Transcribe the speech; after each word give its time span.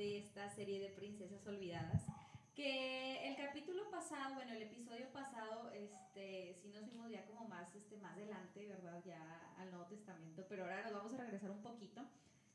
de 0.00 0.16
esta 0.16 0.48
serie 0.48 0.80
de 0.80 0.88
princesas 0.88 1.46
olvidadas. 1.46 2.06
Que 2.54 3.28
el 3.28 3.36
capítulo 3.36 3.90
pasado, 3.90 4.34
bueno, 4.34 4.54
el 4.54 4.62
episodio 4.62 5.12
pasado, 5.12 5.70
este, 5.72 6.54
sí 6.54 6.68
nos 6.68 6.88
fuimos 6.88 7.10
ya 7.10 7.26
como 7.26 7.46
más, 7.46 7.74
este, 7.74 7.98
más 7.98 8.16
adelante, 8.16 8.66
¿verdad? 8.66 9.02
Ya 9.04 9.54
al 9.58 9.70
Nuevo 9.70 9.84
Testamento, 9.84 10.46
pero 10.48 10.64
ahora 10.64 10.84
nos 10.84 10.94
vamos 10.94 11.12
a 11.12 11.18
regresar 11.18 11.50
un 11.50 11.60
poquito, 11.60 12.00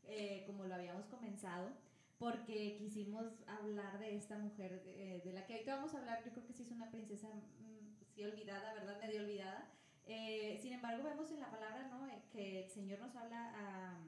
eh, 0.06 0.44
como 0.48 0.66
lo 0.66 0.74
habíamos 0.74 1.06
comenzado, 1.06 1.70
porque 2.18 2.78
quisimos 2.80 3.26
hablar 3.48 4.00
de 4.00 4.16
esta 4.16 4.40
mujer 4.40 4.84
de, 4.84 5.22
de, 5.24 5.32
la 5.32 5.46
que 5.46 5.54
ahorita 5.54 5.76
vamos 5.76 5.94
a 5.94 6.00
hablar. 6.00 6.24
Yo 6.26 6.32
creo 6.32 6.48
que 6.48 6.54
sí 6.54 6.64
es 6.64 6.72
una 6.72 6.90
princesa, 6.90 7.28
mm, 7.28 8.02
sí 8.16 8.24
olvidada, 8.24 8.74
¿verdad? 8.74 9.00
Medio 9.00 9.22
olvidada. 9.22 9.70
Eh, 10.08 10.58
sin 10.64 10.74
embargo, 10.74 11.04
vemos 11.04 11.30
en 11.30 11.42
la 11.42 11.52
palabra, 11.52 11.88
¿no? 11.90 12.08
Eh, 12.08 12.24
que 12.32 12.64
el 12.64 12.70
Señor 12.72 12.98
nos 13.00 13.16
habla, 13.16 13.54
ah, 13.56 14.00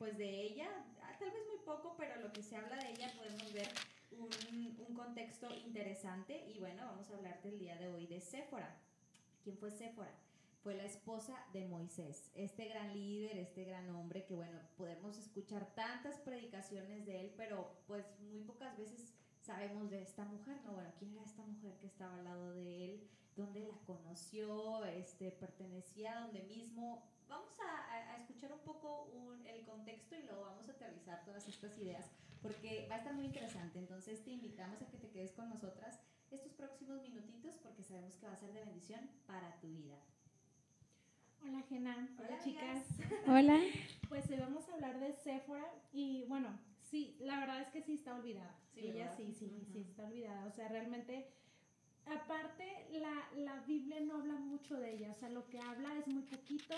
pues, 0.00 0.16
de 0.16 0.42
ella, 0.42 0.66
ah, 1.02 1.14
tal 1.18 1.30
vez 1.30 1.42
muy 1.46 1.58
poco, 1.62 1.94
pero 1.98 2.16
lo 2.22 2.32
que 2.32 2.42
se 2.42 2.56
habla 2.56 2.76
de 2.76 2.90
ella 2.90 3.12
podemos 3.18 3.52
ver 3.52 3.68
un, 4.12 4.74
un 4.88 4.94
contexto 4.94 5.54
interesante. 5.54 6.42
Y 6.48 6.58
bueno, 6.58 6.86
vamos 6.86 7.10
a 7.10 7.16
hablar 7.16 7.42
del 7.42 7.58
día 7.58 7.76
de 7.76 7.88
hoy 7.88 8.06
de 8.06 8.18
Séfora. 8.18 8.80
¿Quién 9.44 9.58
fue 9.58 9.70
Séfora? 9.70 10.10
Fue 10.62 10.74
la 10.74 10.84
esposa 10.84 11.36
de 11.52 11.66
Moisés, 11.66 12.30
este 12.34 12.68
gran 12.68 12.92
líder, 12.94 13.38
este 13.38 13.64
gran 13.64 13.88
hombre 13.90 14.24
que, 14.24 14.34
bueno, 14.34 14.58
podemos 14.76 15.18
escuchar 15.18 15.74
tantas 15.74 16.18
predicaciones 16.18 17.04
de 17.04 17.20
él, 17.20 17.34
pero 17.36 17.82
pues 17.86 18.06
muy 18.20 18.42
pocas 18.44 18.76
veces 18.78 19.14
sabemos 19.42 19.90
de 19.90 20.02
esta 20.02 20.24
mujer, 20.24 20.56
¿no? 20.64 20.72
Bueno, 20.72 20.90
¿quién 20.98 21.12
era 21.12 21.24
esta 21.24 21.42
mujer 21.44 21.76
que 21.78 21.86
estaba 21.86 22.14
al 22.14 22.24
lado 22.24 22.54
de 22.54 22.84
él? 22.84 23.10
¿Dónde 23.36 23.60
la 23.60 23.78
conoció? 23.86 24.84
Este, 24.86 25.30
¿Pertenecía 25.30 26.16
a 26.16 26.20
donde 26.22 26.42
mismo? 26.42 27.02
Vamos 27.28 27.58
a, 27.60 28.12
a 28.12 28.16
escuchar 28.16 28.52
un 28.52 28.59
el 28.59 28.59
contexto 29.70 30.16
y 30.16 30.22
luego 30.22 30.42
vamos 30.42 30.68
a 30.68 30.72
aterrizar 30.72 31.24
todas 31.24 31.46
estas 31.48 31.76
ideas 31.78 32.10
porque 32.42 32.86
va 32.90 32.96
a 32.96 32.98
estar 32.98 33.14
muy 33.14 33.26
interesante. 33.26 33.78
Entonces 33.78 34.22
te 34.24 34.30
invitamos 34.30 34.80
a 34.82 34.86
que 34.86 34.98
te 34.98 35.08
quedes 35.10 35.32
con 35.32 35.48
nosotras 35.48 36.00
estos 36.30 36.52
próximos 36.52 37.02
minutitos 37.02 37.56
porque 37.62 37.82
sabemos 37.82 38.14
que 38.16 38.26
va 38.26 38.32
a 38.32 38.36
ser 38.36 38.52
de 38.52 38.64
bendición 38.64 39.00
para 39.26 39.58
tu 39.60 39.68
vida. 39.68 39.96
Hola, 41.42 41.62
Gena. 41.68 42.08
Hola, 42.18 42.28
Hola 42.28 42.38
chicas. 42.44 42.86
Hola. 43.26 43.60
Pues 44.08 44.28
hoy 44.30 44.38
vamos 44.38 44.68
a 44.68 44.74
hablar 44.74 45.00
de 45.00 45.12
Sephora 45.12 45.66
y 45.92 46.24
bueno, 46.28 46.58
sí, 46.82 47.16
la 47.20 47.40
verdad 47.40 47.62
es 47.62 47.68
que 47.68 47.82
sí 47.82 47.94
está 47.94 48.14
olvidada. 48.14 48.58
Sí, 48.74 48.80
Ella 48.80 49.04
¿verdad? 49.04 49.16
sí, 49.16 49.32
sí, 49.32 49.66
sí 49.72 49.80
está 49.80 50.04
olvidada. 50.06 50.46
O 50.46 50.50
sea, 50.50 50.68
realmente, 50.68 51.28
aparte, 52.06 52.86
la, 52.92 53.28
la 53.36 53.60
Biblia 53.66 54.00
no 54.00 54.16
habla 54.16 54.34
mucho 54.34 54.76
de 54.78 54.94
ella. 54.94 55.12
O 55.12 55.18
sea, 55.18 55.28
lo 55.30 55.46
que 55.48 55.58
habla 55.58 55.96
es 55.98 56.06
muy 56.08 56.22
poquito. 56.22 56.74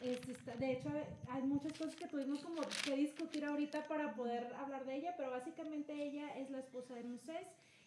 Es, 0.00 0.20
de 0.58 0.72
hecho, 0.72 0.90
hay 1.28 1.42
muchas 1.42 1.72
cosas 1.74 1.94
que 1.94 2.08
tuvimos 2.08 2.40
como 2.40 2.62
que 2.84 2.96
discutir 2.96 3.44
ahorita 3.44 3.86
para 3.86 4.14
poder 4.14 4.52
hablar 4.54 4.84
de 4.84 4.96
ella, 4.96 5.14
pero 5.16 5.30
básicamente 5.30 5.92
ella 5.92 6.36
es 6.38 6.50
la 6.50 6.58
esposa 6.58 6.94
de 6.94 7.04
Moisés. 7.04 7.46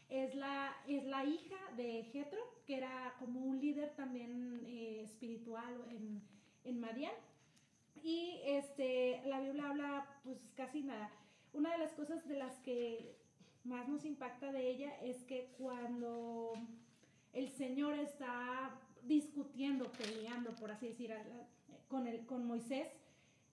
Es 0.09 0.36
la, 0.36 0.75
es 0.88 1.03
la 1.06 1.25
hija 1.25 1.58
de 1.75 2.03
Jetro, 2.13 2.39
que 2.67 2.78
era 2.78 3.16
como 3.19 3.39
un 3.39 3.59
líder 3.59 3.89
también 3.95 4.61
eh, 4.67 5.02
espiritual 5.03 5.73
en, 5.91 6.22
en. 6.63 6.86
Y 8.03 8.39
este, 8.45 9.23
la 9.25 9.39
Biblia 9.39 9.69
habla 9.69 10.08
pues 10.23 10.38
casi 10.56 10.83
nada. 10.83 11.09
Una 11.53 11.72
de 11.72 11.80
las 11.80 11.94
cosas 11.94 12.28
de 12.28 12.38
las 12.38 12.53
que 12.59 13.17
más 13.66 13.88
nos 13.88 14.05
impacta 14.05 14.52
de 14.52 14.69
ella 14.69 14.91
es 15.02 15.23
que 15.23 15.53
cuando 15.58 16.53
el 17.33 17.49
Señor 17.49 17.94
está 17.95 18.80
discutiendo, 19.03 19.91
peleando, 19.91 20.55
por 20.55 20.72
así 20.72 20.88
decir, 20.88 21.09
la- 21.09 21.47
con, 21.88 22.07
el, 22.07 22.25
con 22.25 22.45
Moisés, 22.45 22.88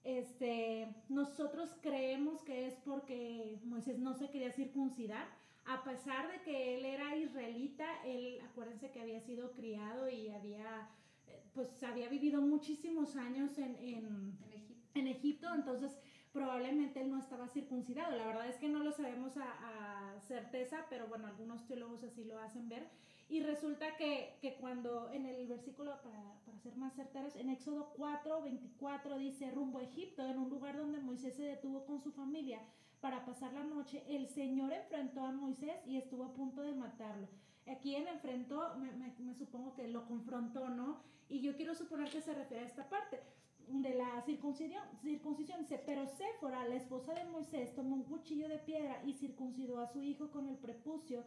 este, 0.03 0.87
nosotros 1.09 1.69
creemos 1.81 2.41
que 2.43 2.67
es 2.67 2.73
porque 2.85 3.59
Moisés 3.63 3.99
no 3.99 4.13
se 4.13 4.29
quería 4.29 4.51
circuncidar, 4.51 5.27
a 5.65 5.83
pesar 5.83 6.29
de 6.31 6.41
que 6.41 6.75
él 6.77 6.85
era 6.85 7.15
israelita, 7.15 7.85
él, 8.05 8.39
acuérdense 8.41 8.91
que 8.91 8.99
había 9.01 9.21
sido 9.21 9.51
criado 9.53 10.09
y 10.09 10.27
había, 10.29 10.89
eh, 11.27 11.41
pues 11.53 11.81
había 11.83 12.09
vivido 12.09 12.41
muchísimos 12.41 13.15
años 13.15 13.57
en, 13.57 13.75
en, 13.77 14.37
En 14.51 14.53
Egipto. 14.53 14.99
en 14.99 15.07
Egipto, 15.07 15.55
entonces 15.55 15.97
probablemente 16.33 17.01
él 17.01 17.11
no 17.11 17.19
estaba 17.19 17.47
circuncidado. 17.47 18.15
La 18.17 18.25
verdad 18.25 18.47
es 18.49 18.57
que 18.57 18.67
no 18.67 18.79
lo 18.79 18.91
sabemos 18.91 19.37
a, 19.37 20.15
a 20.15 20.19
certeza, 20.21 20.85
pero 20.89 21.07
bueno, 21.07 21.27
algunos 21.27 21.65
teólogos 21.67 22.03
así 22.03 22.23
lo 22.25 22.39
hacen 22.39 22.67
ver. 22.67 22.87
Y 23.29 23.41
resulta 23.41 23.95
que, 23.95 24.37
que 24.41 24.55
cuando 24.55 25.09
en 25.13 25.25
el 25.25 25.47
versículo, 25.47 25.91
para, 26.03 26.35
para 26.45 26.59
ser 26.59 26.75
más 26.75 26.93
certeros, 26.93 27.35
en 27.35 27.49
Éxodo 27.49 27.93
4, 27.95 28.41
24 28.41 29.17
dice, 29.17 29.49
rumbo 29.51 29.79
a 29.79 29.83
Egipto, 29.83 30.25
en 30.27 30.37
un 30.37 30.49
lugar 30.49 30.75
donde 30.77 30.99
Moisés 30.99 31.35
se 31.35 31.43
detuvo 31.43 31.85
con 31.85 32.01
su 32.01 32.11
familia 32.11 32.59
para 32.99 33.25
pasar 33.25 33.53
la 33.53 33.63
noche, 33.63 34.03
el 34.07 34.27
Señor 34.27 34.73
enfrentó 34.73 35.21
a 35.25 35.31
Moisés 35.31 35.75
y 35.85 35.97
estuvo 35.97 36.25
a 36.25 36.33
punto 36.33 36.61
de 36.63 36.73
matarlo. 36.73 37.27
Aquí 37.67 37.95
en 37.95 38.07
enfrentó, 38.07 38.75
me, 38.77 38.91
me- 38.91 39.13
me 39.19 39.33
supongo 39.35 39.73
que 39.73 39.87
lo 39.87 40.05
confrontó, 40.05 40.69
¿no? 40.69 41.01
Y 41.29 41.39
yo 41.41 41.55
quiero 41.55 41.75
suponer 41.75 42.09
que 42.09 42.21
se 42.21 42.33
refiere 42.33 42.63
a 42.63 42.67
esta 42.67 42.89
parte 42.89 43.21
de 43.67 43.95
la 43.95 44.21
circuncisión, 44.25 44.83
circuncisión. 45.01 45.61
Dice, 45.61 45.81
pero 45.85 46.05
Séfora, 46.07 46.67
la 46.67 46.75
esposa 46.75 47.13
de 47.13 47.25
Moisés, 47.25 47.73
tomó 47.75 47.95
un 47.95 48.03
cuchillo 48.03 48.47
de 48.47 48.59
piedra 48.59 49.01
y 49.05 49.13
circuncidó 49.13 49.79
a 49.79 49.87
su 49.87 50.01
hijo 50.01 50.29
con 50.31 50.47
el 50.47 50.57
prepucio, 50.57 51.23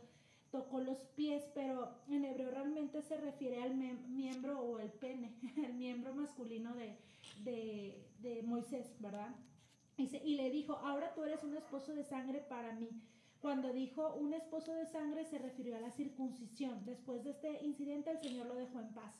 tocó 0.50 0.80
los 0.80 0.98
pies, 1.16 1.44
pero 1.54 1.92
en 2.08 2.24
hebreo 2.24 2.50
realmente 2.50 3.02
se 3.02 3.16
refiere 3.16 3.62
al 3.62 3.74
miembro 3.74 4.60
o 4.60 4.78
el 4.78 4.90
pene, 4.90 5.34
el 5.56 5.74
miembro 5.74 6.14
masculino 6.14 6.74
de, 6.74 6.96
de, 7.42 8.06
de 8.20 8.42
Moisés, 8.42 8.94
¿verdad? 9.00 9.34
Dice, 9.96 10.20
y 10.24 10.36
le 10.36 10.50
dijo, 10.50 10.74
ahora 10.74 11.14
tú 11.14 11.24
eres 11.24 11.42
un 11.42 11.56
esposo 11.56 11.94
de 11.94 12.04
sangre 12.04 12.40
para 12.40 12.72
mí. 12.72 12.88
Cuando 13.40 13.72
dijo 13.72 14.14
un 14.14 14.34
esposo 14.34 14.74
de 14.74 14.86
sangre 14.86 15.24
se 15.24 15.38
refirió 15.38 15.76
a 15.76 15.80
la 15.80 15.90
circuncisión. 15.90 16.84
Después 16.84 17.24
de 17.24 17.30
este 17.30 17.64
incidente 17.64 18.10
el 18.10 18.18
Señor 18.18 18.46
lo 18.46 18.54
dejó 18.54 18.80
en 18.80 18.92
paz. 18.92 19.14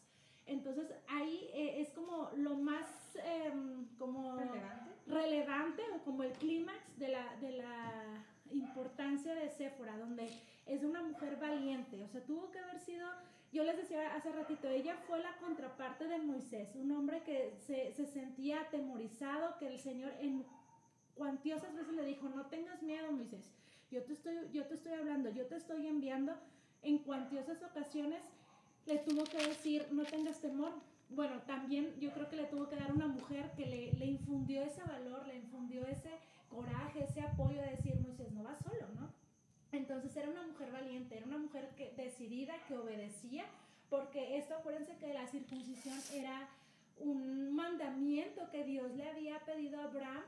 Entonces 0.46 0.92
ahí 1.08 1.48
eh, 1.52 1.80
es 1.80 1.90
como 1.90 2.30
lo 2.36 2.54
más 2.54 2.86
em, 3.16 3.86
como 3.98 4.36
Relevante. 4.36 4.90
relevante 5.06 5.82
o 5.94 6.04
como 6.04 6.22
el 6.22 6.32
clímax 6.32 6.98
de 6.98 7.08
la, 7.08 7.36
de 7.36 7.52
la 7.52 8.24
importancia 8.52 9.34
de 9.34 9.48
Séfora, 9.50 9.98
donde 9.98 10.28
es 10.66 10.84
una 10.84 11.02
mujer 11.02 11.36
valiente. 11.40 12.02
O 12.04 12.08
sea, 12.08 12.24
tuvo 12.24 12.50
que 12.52 12.60
haber 12.60 12.78
sido, 12.78 13.08
yo 13.52 13.64
les 13.64 13.76
decía 13.76 14.14
hace 14.14 14.30
ratito, 14.32 14.68
ella 14.68 14.96
fue 15.06 15.20
la 15.20 15.36
contraparte 15.38 16.06
de 16.06 16.18
Moisés, 16.18 16.74
un 16.76 16.92
hombre 16.92 17.22
que 17.24 17.54
se, 17.66 17.92
se 17.92 18.06
sentía 18.06 18.60
atemorizado, 18.62 19.58
que 19.58 19.66
el 19.66 19.80
Señor 19.80 20.12
en 20.20 20.44
cuantiosas 21.16 21.74
veces 21.74 21.94
le 21.94 22.04
dijo, 22.04 22.28
no 22.28 22.46
tengas 22.46 22.82
miedo, 22.82 23.10
Moisés, 23.10 23.50
yo 23.90 24.02
te 24.04 24.12
estoy, 24.12 24.34
yo 24.52 24.64
te 24.66 24.74
estoy 24.74 24.92
hablando, 24.92 25.30
yo 25.30 25.46
te 25.46 25.56
estoy 25.56 25.86
enviando. 25.86 26.34
En 26.82 26.98
cuantiosas 26.98 27.60
ocasiones 27.64 28.22
le 28.86 28.98
tuvo 28.98 29.24
que 29.24 29.38
decir, 29.38 29.86
no 29.91 30.04
tengas 30.04 30.41
temor. 30.41 30.72
Bueno, 31.08 31.41
también 31.47 31.94
yo 32.00 32.12
creo 32.12 32.28
que 32.28 32.36
le 32.36 32.44
tuvo 32.44 32.69
que 32.69 32.76
dar 32.76 32.92
una 32.92 33.06
mujer 33.06 33.52
que 33.56 33.66
le, 33.66 33.92
le 33.92 34.06
infundió 34.06 34.62
ese 34.62 34.82
valor, 34.82 35.26
le 35.26 35.36
infundió 35.36 35.86
ese 35.86 36.10
coraje, 36.48 37.04
ese 37.04 37.20
apoyo 37.20 37.60
de 37.60 37.70
decir, 37.70 37.94
Moisés, 38.00 38.32
no 38.32 38.42
vas 38.42 38.58
solo, 38.58 38.86
¿no? 38.94 39.12
Entonces 39.72 40.16
era 40.16 40.30
una 40.30 40.47
mujer 40.47 40.70
valiente, 40.72 41.16
era 41.16 41.26
una 41.26 41.38
mujer 41.38 41.69
que, 41.76 41.92
decidida, 41.97 42.54
que 42.66 42.76
obedecía, 42.76 43.44
porque 43.91 44.38
esto, 44.38 44.54
acuérdense 44.54 44.97
que 44.97 45.12
la 45.12 45.26
circuncisión 45.26 45.98
era 46.14 46.48
un 46.98 47.54
mandamiento 47.54 48.48
que 48.50 48.64
Dios 48.64 48.91
le 48.92 49.08
había 49.08 49.38
pedido 49.41 49.80
a 49.80 49.84
Abraham 49.84 50.22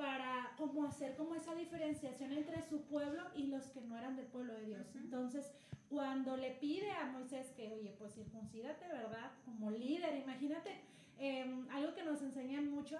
para 0.00 0.54
como 0.56 0.86
hacer 0.86 1.14
como 1.14 1.34
esa 1.34 1.54
diferenciación 1.54 2.32
entre 2.32 2.62
su 2.62 2.80
pueblo 2.84 3.22
y 3.36 3.48
los 3.48 3.64
que 3.66 3.82
no 3.82 3.98
eran 3.98 4.16
del 4.16 4.24
pueblo 4.28 4.54
de 4.54 4.64
Dios. 4.64 4.86
Ujú. 4.88 4.98
Entonces, 4.98 5.52
cuando 5.90 6.38
le 6.38 6.52
pide 6.52 6.90
a 6.92 7.04
Moisés 7.04 7.50
que, 7.50 7.70
oye, 7.70 7.94
pues 7.98 8.14
circuncídate, 8.14 8.88
¿verdad? 8.88 9.30
Como 9.44 9.70
líder, 9.70 10.16
imagínate, 10.16 10.70
eh, 11.18 11.44
algo 11.70 11.94
que 11.94 12.02
nos 12.02 12.22
enseñan 12.22 12.70
mucho 12.70 12.96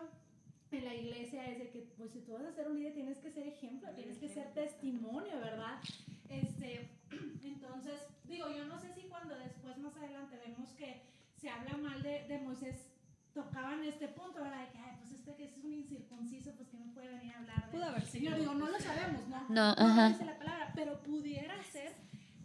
en 0.73 0.85
la 0.85 0.95
iglesia 0.95 1.47
es 1.51 1.59
de 1.61 1.71
que, 1.71 1.89
pues 1.97 2.11
si 2.11 2.21
tú 2.21 2.35
vas 2.35 2.45
a 2.45 2.53
ser 2.53 2.69
un 2.69 2.79
líder, 2.79 2.93
tienes 2.93 3.19
que 3.19 3.31
ser 3.31 3.47
ejemplo, 3.47 3.89
tienes 3.95 4.19
que 4.19 4.29
ser 4.29 4.49
ejemplo. 4.49 4.63
testimonio, 4.63 5.41
¿verdad? 5.41 5.81
Este, 6.29 6.91
entonces, 7.45 8.09
digo, 8.25 8.47
yo 8.55 8.67
no 8.67 8.79
sé 8.79 8.93
si 8.93 9.09
cuando 9.09 9.37
después, 9.37 9.79
más 9.79 9.97
adelante, 9.97 10.39
vemos 10.45 10.69
que 10.73 11.01
se 11.41 11.49
habla 11.49 11.79
mal 11.79 12.03
de, 12.03 12.25
de 12.29 12.39
Moisés, 12.41 12.90
tocaban 13.35 13.83
este 13.85 14.09
punto, 14.09 14.43
¿verdad? 14.43 14.67
De 14.67 14.73
que, 14.73 14.79
ay, 14.79 14.97
pues 14.99 15.13
este 15.13 15.35
que 15.37 15.45
es 15.45 15.57
un 15.59 15.73
incircunciso, 15.73 16.53
pues 16.57 16.69
que 16.69 16.79
no 16.79 16.93
puede 16.93 17.09
venir 17.09 17.33
a 17.35 17.39
hablar 17.39 17.67
de 17.67 17.73
Pudo 17.73 17.85
haber 17.85 18.03
sido. 18.07 18.13
Señor, 18.25 18.39
digo, 18.41 18.55
no 18.55 18.69
lo 18.69 18.79
sabemos, 18.81 19.29
¿no? 19.29 19.41
No, 19.49 19.75
No 19.75 19.87
ajá. 19.87 20.09
dice 20.09 20.25
la 20.25 20.39
palabra, 20.39 20.73
pero 20.75 21.01
pudiera 21.03 21.63
ser 21.65 21.93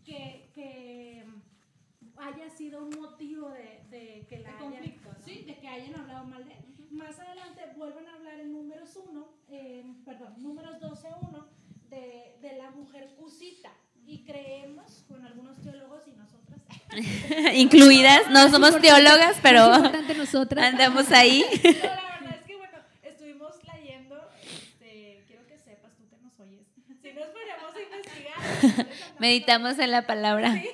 que, 0.04 0.50
que 0.54 1.26
haya 2.18 2.50
sido 2.50 2.84
un 2.86 2.90
motivo 3.00 3.50
de, 3.50 3.84
de 3.90 4.26
que 4.30 4.40
la 4.40 4.50
De 4.50 4.56
hayan- 4.58 4.72
conflicto, 4.72 5.10
¿no? 5.12 5.26
sí, 5.26 5.44
de 5.46 5.58
que 5.60 5.68
hayan 5.68 6.00
hablado 6.00 6.26
mal 6.26 6.46
de 6.46 6.54
él. 6.54 6.66
Más 6.92 7.20
adelante 7.20 7.62
vuelven 7.76 8.08
a 8.08 8.14
hablar 8.14 8.40
en 8.40 8.52
números 8.54 8.96
1, 8.96 9.28
perdón, 10.06 10.34
números 10.42 10.80
12.1 10.80 11.46
de, 11.90 12.38
de 12.42 12.58
la 12.58 12.72
mujer 12.72 13.16
cusita. 13.18 13.72
Y 14.08 14.24
creemos, 14.24 15.04
con 15.08 15.26
algunos 15.26 15.60
teólogos 15.62 16.08
y 16.08 16.12
nosotras, 16.12 16.45
Incluidas, 17.54 18.30
no 18.30 18.50
somos 18.50 18.80
teólogas, 18.80 19.38
pero 19.42 19.78
nosotras. 20.18 20.66
andamos 20.74 21.12
ahí. 21.12 21.44
No, 21.64 21.72
la 21.72 22.20
verdad 22.20 22.36
es 22.40 22.44
que 22.46 22.56
bueno, 22.56 22.78
estuvimos 23.04 23.54
leyendo, 23.74 24.30
este, 24.44 25.24
quiero 25.28 25.46
que 25.48 25.58
sepas 25.58 25.96
tú 25.96 26.08
que 26.10 26.18
nos 26.18 26.40
oyes, 26.40 26.66
si 27.02 27.14
no 27.14 27.22
es 27.22 27.28
por 27.28 28.80
Meditamos 29.20 29.80
en 29.80 29.92
la 29.92 30.08
palabra. 30.08 30.54
Sí. 30.54 30.70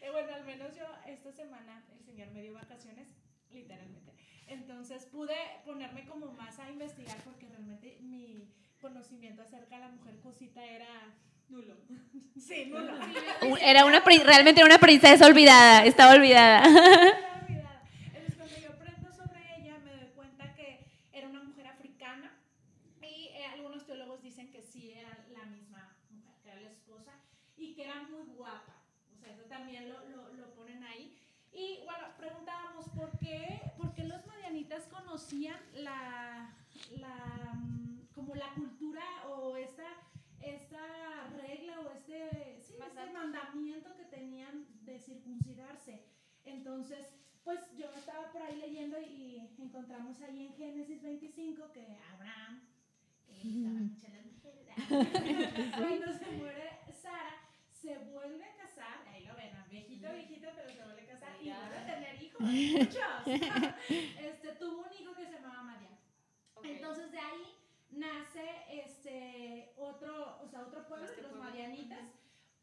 Eh, 0.00 0.10
bueno, 0.10 0.34
al 0.34 0.44
menos 0.44 0.76
yo 0.76 0.84
esta 1.06 1.32
semana 1.32 1.82
el 1.92 2.04
Señor 2.04 2.30
me 2.30 2.42
dio 2.42 2.54
vacaciones, 2.54 3.08
literalmente. 3.50 4.12
Entonces 4.46 5.06
pude 5.06 5.36
ponerme 5.64 6.04
como 6.06 6.32
más 6.32 6.58
a 6.58 6.68
investigar 6.70 7.18
porque 7.24 7.48
realmente 7.48 7.98
mi 8.00 8.48
conocimiento 8.80 9.42
acerca 9.42 9.76
de 9.76 9.80
la 9.82 9.88
mujer 9.88 10.18
cosita 10.20 10.64
era 10.64 11.14
nulo. 11.56 11.74
Sí, 12.38 12.64
nulo. 12.66 12.94
Era 13.60 13.84
una 13.84 14.00
realmente 14.00 14.60
era 14.60 14.66
una 14.66 14.78
princesa 14.78 15.26
olvidada, 15.26 15.84
estaba 15.84 16.12
olvidada. 16.12 16.64
Estaba 16.64 17.44
olvidada. 17.44 17.82
Entonces 18.14 18.34
cuando 18.36 18.56
yo 18.56 18.70
aprendo 18.70 19.12
sobre 19.12 19.40
ella 19.58 19.78
me 19.84 19.92
doy 19.92 20.10
cuenta 20.14 20.54
que 20.54 20.86
era 21.12 21.28
una 21.28 21.42
mujer 21.42 21.66
africana 21.66 22.32
y 23.02 23.28
eh, 23.28 23.46
algunos 23.52 23.86
teólogos 23.86 24.22
dicen 24.22 24.50
que 24.50 24.62
sí 24.62 24.92
era 24.92 25.10
la 25.30 25.44
misma 25.44 25.94
mujer, 26.10 26.34
que 26.42 26.50
era 26.50 26.60
la 26.62 26.70
esposa 26.70 27.12
y 27.56 27.74
que 27.74 27.84
era 27.84 28.02
muy 28.02 28.24
guapa. 28.34 28.76
O 29.14 29.20
sea, 29.20 29.32
eso 29.32 29.42
también 29.42 29.88
lo, 29.88 30.00
lo, 30.08 30.32
lo 30.32 30.54
ponen 30.54 30.82
ahí. 30.84 31.14
Y 31.52 31.80
bueno, 31.84 32.06
preguntábamos 32.16 32.88
por 32.96 33.18
qué, 33.18 33.60
por 33.76 33.92
qué 33.94 34.04
los 34.04 34.24
madianitas 34.26 34.84
conocían 34.84 35.60
la, 35.74 36.54
la, 36.96 37.52
mm, 37.54 38.08
como 38.14 38.34
la 38.34 38.48
cultura 38.54 39.02
o 39.28 39.56
esta, 39.56 39.84
esta 40.42 41.28
regla 41.36 41.80
o 41.80 41.90
este, 41.90 42.60
sí, 42.62 42.74
este 42.80 43.12
mandamiento 43.12 43.94
que 43.96 44.04
tenían 44.04 44.66
de 44.84 44.98
circuncidarse. 44.98 46.04
Entonces, 46.44 47.14
pues 47.44 47.60
yo 47.76 47.86
estaba 47.96 48.30
por 48.32 48.42
ahí 48.42 48.56
leyendo 48.56 49.00
y 49.00 49.54
encontramos 49.58 50.20
ahí 50.22 50.46
en 50.46 50.54
Génesis 50.54 51.02
25 51.02 51.72
que 51.72 51.98
Abraham, 52.12 52.68
que 53.26 53.32
estaba 53.32 53.80
muchas 53.80 54.12
las 54.12 54.26
mujeres, 54.26 55.72
cuando 55.76 56.18
se 56.18 56.30
muere 56.32 56.70
Sara, 56.92 57.34
se 57.70 57.98
vuelve 57.98 58.44
a 58.44 58.56
casar, 58.56 59.06
ahí 59.08 59.24
lo 59.24 59.34
ven, 59.34 59.50
viejito, 59.70 60.12
viejito, 60.12 60.48
pero 60.54 60.70
se 60.70 60.84
vuelve 60.84 61.02
a 61.02 61.06
casar 61.06 61.36
y 61.40 61.50
vuelve 61.50 61.76
a 61.76 61.86
tener 61.86 62.22
hijos, 62.22 62.40
muchos. 62.42 63.26
este, 63.88 64.52
tuvo 64.58 64.82
un 64.82 64.92
hijo 65.00 65.14
que 65.14 65.26
se 65.26 65.32
llamaba 65.32 65.62
Madian. 65.62 65.98
Ok. 66.54 66.64
Entonces 66.64 67.10
de 67.10 67.18
ahí 67.18 67.61
nace 67.92 68.44
este 68.68 69.72
otro, 69.76 70.38
o 70.42 70.48
sea, 70.48 70.60
otro 70.62 70.86
pueblo, 70.86 71.06
Este 71.06 71.22
los 71.22 71.30
pueblo. 71.32 71.48
madianitas. 71.50 72.00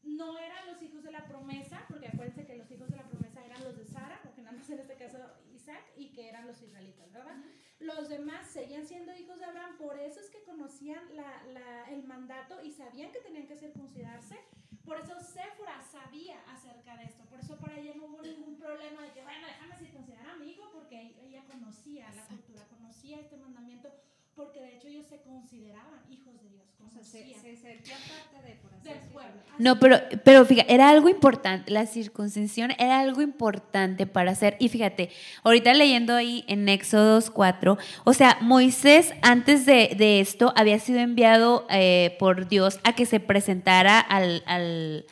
No 0.02 0.38
eran 0.40 0.66
los 0.68 0.81
hijos 0.81 1.04
de 1.04 1.12
la 1.12 1.26
promesa, 1.28 1.86
porque 1.90 2.08
acuérdense 2.08 2.46
que 2.46 2.56
los 2.58 2.72
hijos 2.72 2.90
de 2.90 2.96
la 2.96 3.04
promesa 3.04 3.46
eran 3.46 3.62
los 3.64 3.78
de 3.78 3.86
Sara, 3.86 4.20
porque 4.24 4.42
nada 4.42 4.56
más 4.58 4.70
en 4.70 4.80
este 4.80 4.96
caso 4.96 5.18
Isaac, 5.54 5.84
y 5.98 6.12
que 6.14 6.30
eran 6.30 6.48
los 6.48 6.62
israelitas, 6.62 7.12
¿verdad? 7.12 7.36
Los 7.80 8.08
demás 8.08 8.48
seguían 8.48 8.86
siendo 8.88 9.14
hijos 9.14 9.40
de 9.40 9.46
Abraham, 9.46 9.78
por 9.78 10.00
eso 10.00 10.22
es 10.22 10.30
que 10.30 10.42
conocían 10.44 11.16
la- 11.16 11.44
la- 11.48 11.84
el 11.92 12.04
mandato 12.04 12.62
y 12.64 12.72
sabían 12.72 13.12
que 13.12 13.20
tenían 13.20 13.46
que 13.48 13.58
circuncidarse. 13.58 14.38
Por 14.86 14.98
eso 15.02 15.20
Séfora 15.20 15.82
sabía 15.84 16.40
acerca 16.48 16.96
de 16.98 17.04
esto, 17.04 17.25
por 17.25 17.40
eso 17.42 17.58
para 17.58 17.78
ella 17.78 17.94
no 17.96 18.06
hubo 18.06 18.22
ningún 18.22 18.56
problema 18.58 19.04
de 19.04 19.12
que, 19.12 19.22
bueno, 19.22 19.46
déjame 19.48 19.75
circuncidar 19.78 20.30
a 20.30 20.36
mi 20.38 20.52
hijo, 20.52 20.72
porque 20.72 21.14
ella 21.22 21.44
conocía 21.44 22.10
la 22.16 22.24
cultura, 22.25 22.66
conocía 22.70 23.20
este 23.20 23.36
mandamiento, 23.38 23.92
porque 24.39 24.59
de 24.62 24.75
hecho 24.77 24.88
ellos 24.88 25.06
se 25.07 25.18
consideraban 25.21 26.00
hijos 26.09 26.33
de 26.41 26.50
Dios, 26.50 26.63
O 26.88 26.89
sea, 26.89 27.03
se, 27.03 27.19
se 27.33 27.56
sentía 27.57 27.95
parte 28.07 28.47
de, 28.47 28.56
por 28.56 28.74
así 28.74 28.88
del 28.89 28.97
pueblo. 29.12 29.33
No, 29.59 29.77
pero, 29.77 29.97
pero 30.24 30.45
fíjate, 30.45 30.74
era 30.74 30.88
algo 30.89 31.09
importante, 31.09 31.69
la 31.69 31.86
circuncisión 31.86 32.71
era 32.80 33.01
algo 33.01 33.21
importante 33.21 34.07
para 34.07 34.31
hacer. 34.31 34.56
Y 34.57 34.69
fíjate, 34.69 35.09
ahorita 35.44 35.74
leyendo 35.74 36.15
ahí 36.15 36.45
en 36.47 36.69
Éxodos 36.69 37.30
4, 37.30 37.77
o 38.06 38.13
sea, 38.13 38.38
Moisés 38.39 39.13
antes 39.21 39.65
de, 39.65 39.94
de 39.97 40.21
esto 40.21 40.53
había 40.56 40.80
sido 40.80 41.00
enviado 41.00 41.68
eh, 41.69 42.15
por 42.19 42.47
Dios 42.47 42.80
a 42.86 42.94
que 42.95 43.06
se 43.06 43.19
presentara 43.19 44.00
al, 44.00 44.44
al, 44.45 45.06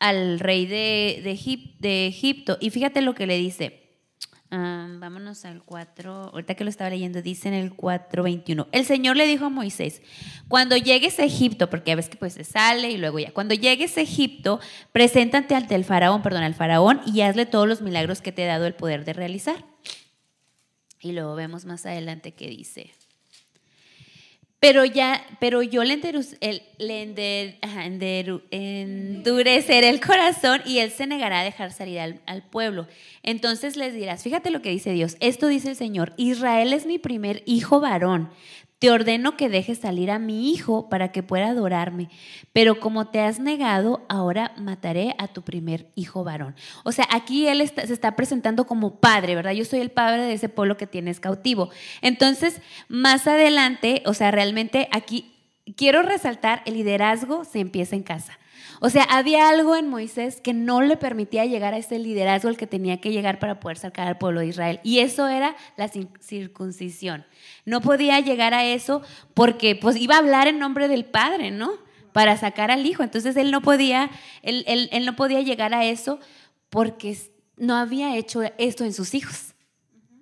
al 0.00 0.40
rey 0.40 0.66
de, 0.66 1.20
de, 1.22 1.32
Egip- 1.32 1.76
de 1.78 2.08
Egipto. 2.08 2.58
Y 2.60 2.70
fíjate 2.70 3.00
lo 3.00 3.14
que 3.14 3.28
le 3.28 3.36
dice. 3.38 3.83
Vámonos 4.56 5.44
al 5.44 5.62
4, 5.64 6.30
ahorita 6.32 6.54
que 6.54 6.64
lo 6.64 6.70
estaba 6.70 6.90
leyendo, 6.90 7.22
dice 7.22 7.48
en 7.48 7.54
el 7.54 7.76
4.21. 7.76 8.68
El 8.70 8.84
Señor 8.84 9.16
le 9.16 9.26
dijo 9.26 9.46
a 9.46 9.48
Moisés, 9.48 10.00
cuando 10.48 10.76
llegues 10.76 11.18
a 11.18 11.24
Egipto, 11.24 11.68
porque 11.68 11.90
ya 11.90 11.96
ves 11.96 12.08
que 12.08 12.16
pues 12.16 12.34
se 12.34 12.44
sale 12.44 12.90
y 12.90 12.96
luego 12.96 13.18
ya, 13.18 13.32
cuando 13.32 13.54
llegues 13.54 13.96
a 13.98 14.02
Egipto, 14.02 14.60
preséntate 14.92 15.54
ante 15.56 15.74
el 15.74 15.84
faraón, 15.84 16.22
perdón, 16.22 16.44
al 16.44 16.54
faraón 16.54 17.00
y 17.04 17.22
hazle 17.22 17.46
todos 17.46 17.66
los 17.66 17.82
milagros 17.82 18.20
que 18.20 18.32
te 18.32 18.44
he 18.44 18.46
dado 18.46 18.66
el 18.66 18.74
poder 18.74 19.04
de 19.04 19.12
realizar. 19.12 19.64
Y 21.00 21.12
luego 21.12 21.34
vemos 21.34 21.64
más 21.64 21.84
adelante 21.84 22.32
que 22.32 22.48
dice. 22.48 22.92
Pero 24.66 24.86
ya, 24.86 25.22
pero 25.40 25.62
yo 25.62 25.84
le, 25.84 26.00
enderuz- 26.00 26.38
el- 26.40 26.62
le 26.78 27.02
endureceré 28.50 29.90
el 29.90 30.00
corazón 30.00 30.62
y 30.64 30.78
él 30.78 30.90
se 30.90 31.06
negará 31.06 31.40
a 31.40 31.44
dejar 31.44 31.70
salir 31.70 32.00
al, 32.00 32.20
al 32.24 32.42
pueblo. 32.42 32.86
Entonces 33.22 33.76
les 33.76 33.92
dirás, 33.92 34.22
fíjate 34.22 34.50
lo 34.50 34.62
que 34.62 34.70
dice 34.70 34.92
Dios, 34.92 35.16
esto 35.20 35.48
dice 35.48 35.68
el 35.70 35.76
Señor, 35.76 36.14
Israel 36.16 36.72
es 36.72 36.86
mi 36.86 36.98
primer 36.98 37.42
hijo 37.44 37.80
varón. 37.80 38.30
Te 38.84 38.90
ordeno 38.90 39.38
que 39.38 39.48
dejes 39.48 39.78
salir 39.78 40.10
a 40.10 40.18
mi 40.18 40.50
hijo 40.52 40.90
para 40.90 41.10
que 41.10 41.22
pueda 41.22 41.46
adorarme. 41.48 42.10
Pero 42.52 42.80
como 42.80 43.06
te 43.06 43.20
has 43.20 43.40
negado, 43.40 44.04
ahora 44.10 44.52
mataré 44.58 45.14
a 45.16 45.26
tu 45.28 45.40
primer 45.40 45.90
hijo 45.94 46.22
varón. 46.22 46.54
O 46.84 46.92
sea, 46.92 47.08
aquí 47.10 47.46
él 47.46 47.62
está- 47.62 47.86
se 47.86 47.94
está 47.94 48.14
presentando 48.14 48.66
como 48.66 49.00
padre, 49.00 49.36
¿verdad? 49.36 49.52
Yo 49.52 49.64
soy 49.64 49.80
el 49.80 49.90
padre 49.90 50.24
de 50.24 50.34
ese 50.34 50.50
pueblo 50.50 50.76
que 50.76 50.86
tienes 50.86 51.18
cautivo. 51.18 51.70
Entonces, 52.02 52.60
más 52.88 53.26
adelante, 53.26 54.02
o 54.04 54.12
sea, 54.12 54.30
realmente 54.30 54.88
aquí 54.92 55.32
quiero 55.76 56.02
resaltar, 56.02 56.60
el 56.66 56.74
liderazgo 56.74 57.46
se 57.46 57.60
empieza 57.60 57.96
en 57.96 58.02
casa. 58.02 58.38
O 58.80 58.90
sea, 58.90 59.04
había 59.04 59.48
algo 59.48 59.76
en 59.76 59.88
Moisés 59.88 60.40
que 60.40 60.52
no 60.52 60.82
le 60.82 60.96
permitía 60.96 61.44
llegar 61.46 61.74
a 61.74 61.78
ese 61.78 61.98
liderazgo 61.98 62.48
al 62.48 62.56
que 62.56 62.66
tenía 62.66 63.00
que 63.00 63.12
llegar 63.12 63.38
para 63.38 63.60
poder 63.60 63.78
sacar 63.78 64.06
al 64.08 64.18
pueblo 64.18 64.40
de 64.40 64.48
Israel. 64.48 64.80
Y 64.82 64.98
eso 64.98 65.28
era 65.28 65.54
la 65.76 65.88
circuncisión. 65.88 67.24
No 67.64 67.80
podía 67.80 68.20
llegar 68.20 68.54
a 68.54 68.64
eso 68.64 69.02
porque 69.34 69.76
pues 69.76 69.96
iba 69.96 70.16
a 70.16 70.18
hablar 70.18 70.48
en 70.48 70.58
nombre 70.58 70.88
del 70.88 71.04
Padre, 71.04 71.50
¿no? 71.50 71.72
Para 72.12 72.36
sacar 72.36 72.70
al 72.70 72.84
Hijo. 72.86 73.02
Entonces 73.02 73.36
él 73.36 73.50
no 73.50 73.60
podía, 73.62 74.10
él, 74.42 74.64
él- 74.66 74.88
él 74.92 75.06
no 75.06 75.16
podía 75.16 75.40
llegar 75.40 75.72
a 75.74 75.84
eso 75.84 76.18
porque 76.70 77.16
no 77.56 77.76
había 77.76 78.16
hecho 78.16 78.42
esto 78.58 78.84
en 78.84 78.92
sus 78.92 79.14
hijos. 79.14 79.53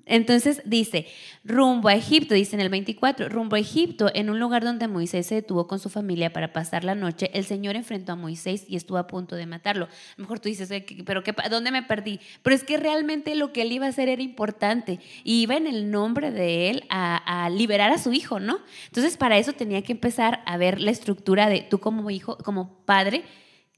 Entonces 0.04 0.62
dice, 0.64 1.06
rumbo 1.44 1.88
a 1.88 1.94
Egipto, 1.94 2.34
dice 2.34 2.56
en 2.56 2.60
el 2.60 2.68
24, 2.70 3.28
rumbo 3.28 3.54
a 3.56 3.60
Egipto, 3.60 4.10
en 4.14 4.30
un 4.30 4.40
lugar 4.40 4.64
donde 4.64 4.88
Moisés 4.88 5.26
se 5.26 5.36
detuvo 5.36 5.68
con 5.68 5.78
su 5.78 5.88
familia 5.88 6.32
para 6.32 6.52
pasar 6.52 6.82
la 6.82 6.94
noche, 6.96 7.30
el 7.34 7.44
Señor 7.44 7.76
enfrentó 7.76 8.12
a 8.12 8.16
Moisés 8.16 8.64
y 8.68 8.74
estuvo 8.74 8.98
a 8.98 9.06
punto 9.06 9.36
de 9.36 9.46
matarlo. 9.46 9.84
A 9.84 9.88
lo 10.16 10.22
mejor 10.22 10.40
tú 10.40 10.48
dices, 10.48 10.70
"Oye, 10.70 10.84
¿qué- 10.84 11.04
pero 11.04 11.22
qué, 11.22 11.32
¿dónde 11.48 11.70
me 11.70 11.82
perdí? 11.84 12.18
Pero 12.42 12.56
es 12.56 12.64
que 12.64 12.76
realmente 12.78 13.34
lo 13.36 13.52
que 13.52 13.62
él 13.62 13.70
iba 13.72 13.86
a 13.86 13.90
hacer 13.90 14.08
era 14.08 14.22
importante 14.22 14.98
y 15.22 15.42
iba 15.42 15.56
en 15.56 15.66
el 15.68 15.90
nombre 15.90 16.32
de 16.32 16.70
él 16.70 16.84
a, 16.88 17.44
a 17.44 17.48
liberar 17.50 17.92
a 17.92 17.98
su 17.98 18.12
hijo, 18.12 18.40
¿no? 18.40 18.58
Entonces 18.86 19.16
para 19.16 19.38
eso 19.38 19.52
tenía 19.52 19.82
que 19.82 19.92
empezar 19.92 20.42
a 20.46 20.56
ver 20.56 20.80
la 20.80 20.90
estructura 20.90 21.48
de 21.48 21.60
tú 21.60 21.78
como 21.78 22.10
hijo, 22.10 22.36
como 22.38 22.84
padre, 22.86 23.22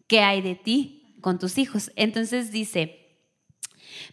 ¿qué 0.06 0.20
hay 0.20 0.40
de 0.40 0.54
ti 0.54 1.16
con 1.20 1.38
tus 1.38 1.58
hijos? 1.58 1.92
Entonces 1.96 2.50
dice... 2.50 3.00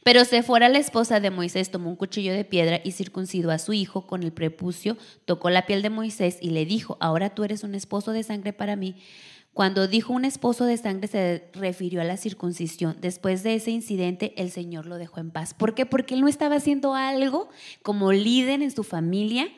Pero 0.04 0.26
se 0.26 0.44
fuera 0.44 0.70
la 0.70 0.80
esposa 0.80 1.20
de 1.20 1.32
Moisés, 1.32 1.72
tomó 1.72 1.90
un 1.90 1.96
cuchillo 1.96 2.34
de 2.34 2.46
piedra 2.46 2.82
y 2.84 2.92
circuncidó 2.92 3.52
a 3.52 3.60
su 3.60 3.74
hijo 3.74 4.08
con 4.08 4.24
el 4.24 4.32
prepucio, 4.32 4.98
tocó 5.26 5.50
la 5.50 5.66
piel 5.66 5.82
de 5.82 5.90
Moisés 5.90 6.38
y 6.42 6.52
le 6.52 6.66
dijo, 6.66 6.98
ahora 7.00 7.36
tú 7.36 7.44
eres 7.44 7.64
un 7.64 7.76
esposo 7.76 8.12
de 8.12 8.24
sangre 8.24 8.54
para 8.54 8.76
mí. 8.76 8.96
Cuando 9.54 9.88
dijo 9.88 10.14
un 10.14 10.24
esposo 10.24 10.64
de 10.66 10.78
sangre 10.78 11.08
se 11.08 11.50
refirió 11.54 12.00
a 12.00 12.06
la 12.06 12.16
circuncisión. 12.16 12.96
Después 13.02 13.44
de 13.44 13.56
ese 13.56 13.72
incidente, 13.72 14.34
el 14.38 14.50
Señor 14.50 14.86
lo 14.86 14.98
dejó 14.98 15.20
en 15.20 15.32
paz. 15.32 15.54
¿Por 15.54 15.76
qué? 15.76 15.86
Porque 15.86 16.14
él 16.14 16.22
no 16.22 16.30
estaba 16.30 16.56
haciendo 16.56 16.96
algo 16.96 17.50
como 17.82 18.14
líder 18.14 18.62
en 18.62 18.72
su 18.72 18.84
familia 18.84 19.50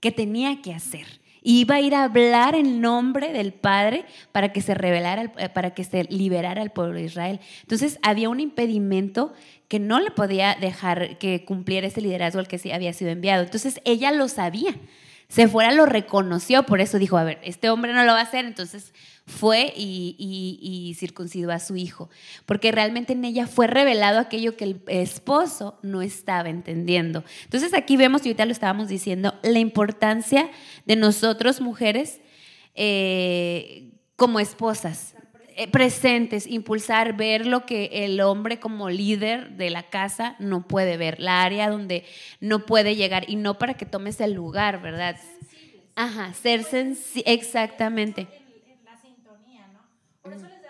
que 0.00 0.10
tenía 0.10 0.62
que 0.62 0.74
hacer. 0.74 1.06
Iba 1.48 1.76
a 1.76 1.80
ir 1.80 1.94
a 1.94 2.02
hablar 2.02 2.56
en 2.56 2.80
nombre 2.80 3.32
del 3.32 3.52
Padre 3.52 4.04
para 4.32 4.52
que 4.52 4.60
se 4.60 4.74
revelara, 4.74 5.32
eh, 5.38 5.48
para 5.48 5.74
que 5.74 5.84
se 5.84 6.02
liberara 6.02 6.60
al 6.60 6.72
pueblo 6.72 6.94
de 6.94 7.04
Israel. 7.04 7.38
Entonces 7.62 8.00
había 8.02 8.28
un 8.28 8.40
impedimento 8.40 9.32
que 9.68 9.78
no 9.78 10.00
le 10.00 10.10
podía 10.10 10.56
dejar 10.60 11.18
que 11.18 11.44
cumpliera 11.44 11.86
ese 11.86 12.00
liderazgo 12.00 12.40
al 12.40 12.48
que 12.48 12.58
había 12.74 12.92
sido 12.92 13.12
enviado. 13.12 13.44
Entonces 13.44 13.80
ella 13.84 14.10
lo 14.10 14.26
sabía. 14.26 14.74
Se 15.28 15.48
fuera, 15.48 15.72
lo 15.72 15.86
reconoció, 15.86 16.62
por 16.62 16.80
eso 16.80 16.98
dijo, 16.98 17.18
a 17.18 17.24
ver, 17.24 17.40
este 17.42 17.68
hombre 17.68 17.92
no 17.92 18.04
lo 18.04 18.12
va 18.12 18.20
a 18.20 18.22
hacer, 18.22 18.44
entonces 18.44 18.92
fue 19.26 19.72
y, 19.76 20.94
circuncidó 20.98 21.50
a 21.50 21.58
su 21.58 21.76
hijo, 21.76 22.08
porque 22.46 22.70
realmente 22.70 23.12
en 23.12 23.24
ella 23.24 23.48
fue 23.48 23.66
revelado 23.66 24.20
aquello 24.20 24.56
que 24.56 24.64
el 24.64 24.82
esposo 24.86 25.80
no 25.82 26.00
estaba 26.00 26.48
entendiendo. 26.48 27.24
Entonces 27.42 27.74
aquí 27.74 27.96
vemos, 27.96 28.24
y 28.24 28.28
ahorita 28.28 28.46
lo 28.46 28.52
estábamos 28.52 28.88
diciendo, 28.88 29.34
la 29.42 29.58
importancia 29.58 30.48
de 30.84 30.94
nosotros 30.94 31.60
mujeres 31.60 32.20
eh, 32.76 33.90
como 34.14 34.38
esposas, 34.38 35.15
presentes, 35.72 36.46
impulsar, 36.46 37.16
ver 37.16 37.46
lo 37.46 37.64
que 37.64 37.88
el 38.04 38.20
hombre 38.20 38.60
como 38.60 38.90
líder 38.90 39.52
de 39.52 39.70
la 39.70 39.84
casa 39.84 40.36
no 40.38 40.68
puede 40.68 40.96
ver, 40.96 41.18
la 41.20 41.42
área 41.42 41.70
donde 41.70 42.04
no 42.40 42.66
puede 42.66 42.96
llegar 42.96 43.24
y 43.28 43.36
no 43.36 43.58
para 43.58 43.74
que 43.74 43.86
tomes 43.86 44.20
el 44.20 44.32
lugar, 44.32 44.82
¿verdad? 44.82 45.16
Ajá, 45.94 46.34
ser 46.34 46.62
sensible, 46.64 47.32
exactamente. 47.32 48.22
en, 48.22 48.78
en 48.78 48.84
la 48.84 48.96
sintonía, 49.00 49.66
¿no? 49.72 49.80
Por 50.22 50.34
eso 50.34 50.46
les 50.46 50.66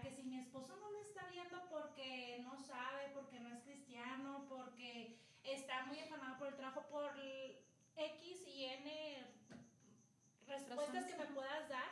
que 0.00 0.10
si 0.10 0.22
mi 0.22 0.38
esposo 0.38 0.76
no 0.80 0.90
lo 0.90 1.00
está 1.00 1.26
viendo 1.30 1.58
porque 1.68 2.40
no 2.42 2.56
sabe, 2.56 3.10
porque 3.14 3.40
no 3.40 3.48
es 3.48 3.62
cristiano, 3.62 4.46
porque 4.48 5.16
está 5.44 5.84
muy 5.86 5.98
afanado 5.98 6.38
por 6.90 7.12
X 7.96 8.46
y 8.46 8.64
N 8.64 9.26
respuestas 10.46 11.04
que 11.06 11.16
me 11.16 11.26
puedas 11.26 11.68
dar, 11.68 11.88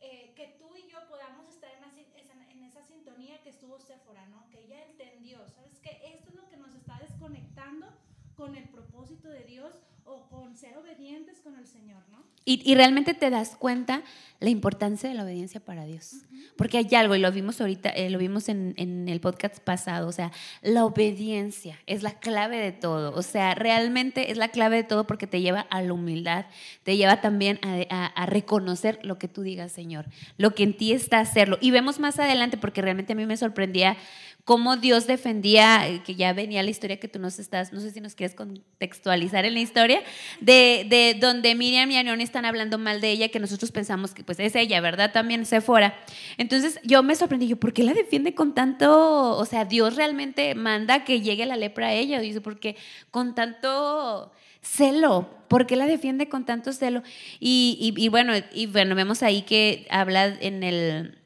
eh, 0.00 0.32
que 0.36 0.56
tú 0.58 0.76
y 0.76 0.88
yo 0.88 0.98
podamos 1.08 1.48
estar 1.48 1.70
en, 1.72 2.30
en, 2.50 2.64
esa 2.64 2.82
sintonía 2.82 3.42
que 3.42 3.50
estuvo 3.50 3.78
Sephora, 3.78 4.26
¿no? 4.26 4.48
Que 4.50 4.60
ella 4.64 4.84
entendió, 4.86 5.38
¿sabes? 5.48 5.78
Que 5.80 6.00
esto 6.14 6.30
es 6.30 6.34
lo 6.36 6.48
que 6.48 6.56
nos 6.56 6.74
está 6.74 6.98
desconectando 6.98 7.86
con 8.34 8.54
el 8.56 8.68
propósito 8.68 9.28
de 9.28 9.44
Dios 9.44 9.74
o 10.04 10.28
con 10.28 10.56
ser 10.56 10.76
obedientes 10.76 11.40
con 11.40 11.56
el 11.56 11.66
Señor, 11.66 12.02
¿no? 12.10 12.22
Y, 12.44 12.60
y 12.70 12.74
realmente 12.74 13.14
te 13.14 13.30
das 13.30 13.56
cuenta 13.56 14.02
la 14.40 14.50
importancia 14.50 15.08
de 15.08 15.14
la 15.14 15.22
obediencia 15.22 15.60
para 15.60 15.84
Dios. 15.84 16.24
Porque 16.56 16.76
hay 16.76 16.88
algo, 16.96 17.14
y 17.14 17.20
lo 17.20 17.30
vimos 17.30 17.60
ahorita, 17.60 17.90
eh, 17.90 18.10
lo 18.10 18.18
vimos 18.18 18.48
en, 18.48 18.74
en, 18.76 19.08
el 19.08 19.20
podcast 19.20 19.60
pasado, 19.60 20.08
o 20.08 20.12
sea, 20.12 20.32
la 20.60 20.84
obediencia 20.84 21.78
es 21.86 22.02
la 22.02 22.18
clave 22.18 22.58
de 22.58 22.72
todo. 22.72 23.14
O 23.14 23.22
sea, 23.22 23.54
realmente 23.54 24.32
es 24.32 24.36
la 24.36 24.48
clave 24.48 24.76
de 24.76 24.82
todo 24.84 25.06
porque 25.06 25.28
te 25.28 25.40
lleva 25.40 25.60
a 25.70 25.80
la 25.82 25.92
humildad, 25.92 26.46
te 26.82 26.96
lleva 26.96 27.20
también 27.20 27.60
a, 27.62 27.86
a, 27.88 28.06
a 28.06 28.26
reconocer 28.26 28.98
lo 29.02 29.18
que 29.18 29.28
tú 29.28 29.42
digas, 29.42 29.70
Señor, 29.70 30.06
lo 30.36 30.54
que 30.54 30.64
en 30.64 30.76
ti 30.76 30.92
está 30.92 31.20
hacerlo. 31.20 31.58
Y 31.60 31.70
vemos 31.70 32.00
más 32.00 32.18
adelante, 32.18 32.58
porque 32.58 32.82
realmente 32.82 33.12
a 33.12 33.16
mí 33.16 33.24
me 33.24 33.36
sorprendía 33.36 33.96
cómo 34.44 34.76
Dios 34.76 35.06
defendía, 35.06 35.88
eh, 35.88 36.02
que 36.04 36.16
ya 36.16 36.32
venía 36.32 36.62
la 36.62 36.70
historia 36.70 36.98
que 36.98 37.06
tú 37.06 37.18
nos 37.20 37.38
estás, 37.38 37.72
no 37.72 37.80
sé 37.80 37.90
si 37.90 38.00
nos 38.00 38.14
quieres 38.14 38.34
contextualizar 38.34 39.44
en 39.44 39.54
la 39.54 39.60
historia, 39.60 40.02
de, 40.40 40.84
de 40.88 41.16
donde 41.18 41.54
Miriam 41.54 41.90
y 41.90 41.96
Aaron 41.96 42.20
están 42.20 42.44
hablando 42.44 42.76
mal 42.78 43.00
de 43.00 43.10
ella, 43.10 43.28
que 43.28 43.38
nosotros 43.38 43.70
pensamos 43.70 44.14
que 44.14 44.24
pues 44.24 44.40
es 44.40 44.56
ella, 44.56 44.80
¿verdad? 44.80 45.12
También 45.12 45.46
se 45.46 45.60
fuera. 45.60 45.94
Entonces 46.38 46.80
yo 46.82 47.02
me 47.02 47.14
sorprendí, 47.14 47.46
yo, 47.46 47.56
¿por 47.56 47.72
qué 47.72 47.84
la 47.84 47.94
defiende 47.94 48.34
con 48.34 48.54
tanto, 48.54 49.36
o 49.36 49.44
sea, 49.44 49.64
Dios 49.64 49.94
realmente 49.94 50.54
manda 50.56 51.04
que 51.04 51.20
llegue 51.20 51.46
la 51.46 51.56
lepra 51.56 51.88
a 51.88 51.92
ella? 51.92 52.20
Dice, 52.20 52.40
porque 52.40 52.76
con 53.12 53.36
tanto 53.36 54.32
celo, 54.60 55.30
¿por 55.46 55.66
qué 55.66 55.76
la 55.76 55.86
defiende 55.86 56.28
con 56.28 56.44
tanto 56.44 56.72
celo? 56.72 57.02
Y, 57.38 57.78
y, 57.80 58.04
y 58.04 58.08
bueno, 58.08 58.32
y 58.52 58.66
bueno, 58.66 58.96
vemos 58.96 59.22
ahí 59.22 59.42
que 59.42 59.86
habla 59.90 60.26
en 60.26 60.64
el 60.64 61.21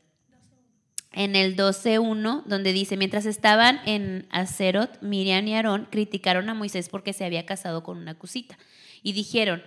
en 1.17 1.35
el 1.35 1.57
12.1, 1.57 2.45
donde 2.45 2.73
dice, 2.75 2.99
mientras 2.99 3.25
estaban 3.25 3.81
en 3.87 4.27
Acerot, 4.31 5.01
Miriam 5.01 5.49
y 5.49 5.55
Aarón 5.55 5.89
criticaron 5.91 6.49
a 6.51 6.55
Moisés 6.55 6.91
porque 6.91 7.15
se 7.15 7.25
había 7.25 7.47
casado 7.47 7.83
con 7.83 7.97
una 7.97 8.19
cosita. 8.19 8.59
Y 9.03 9.15
dijeron, 9.15 9.63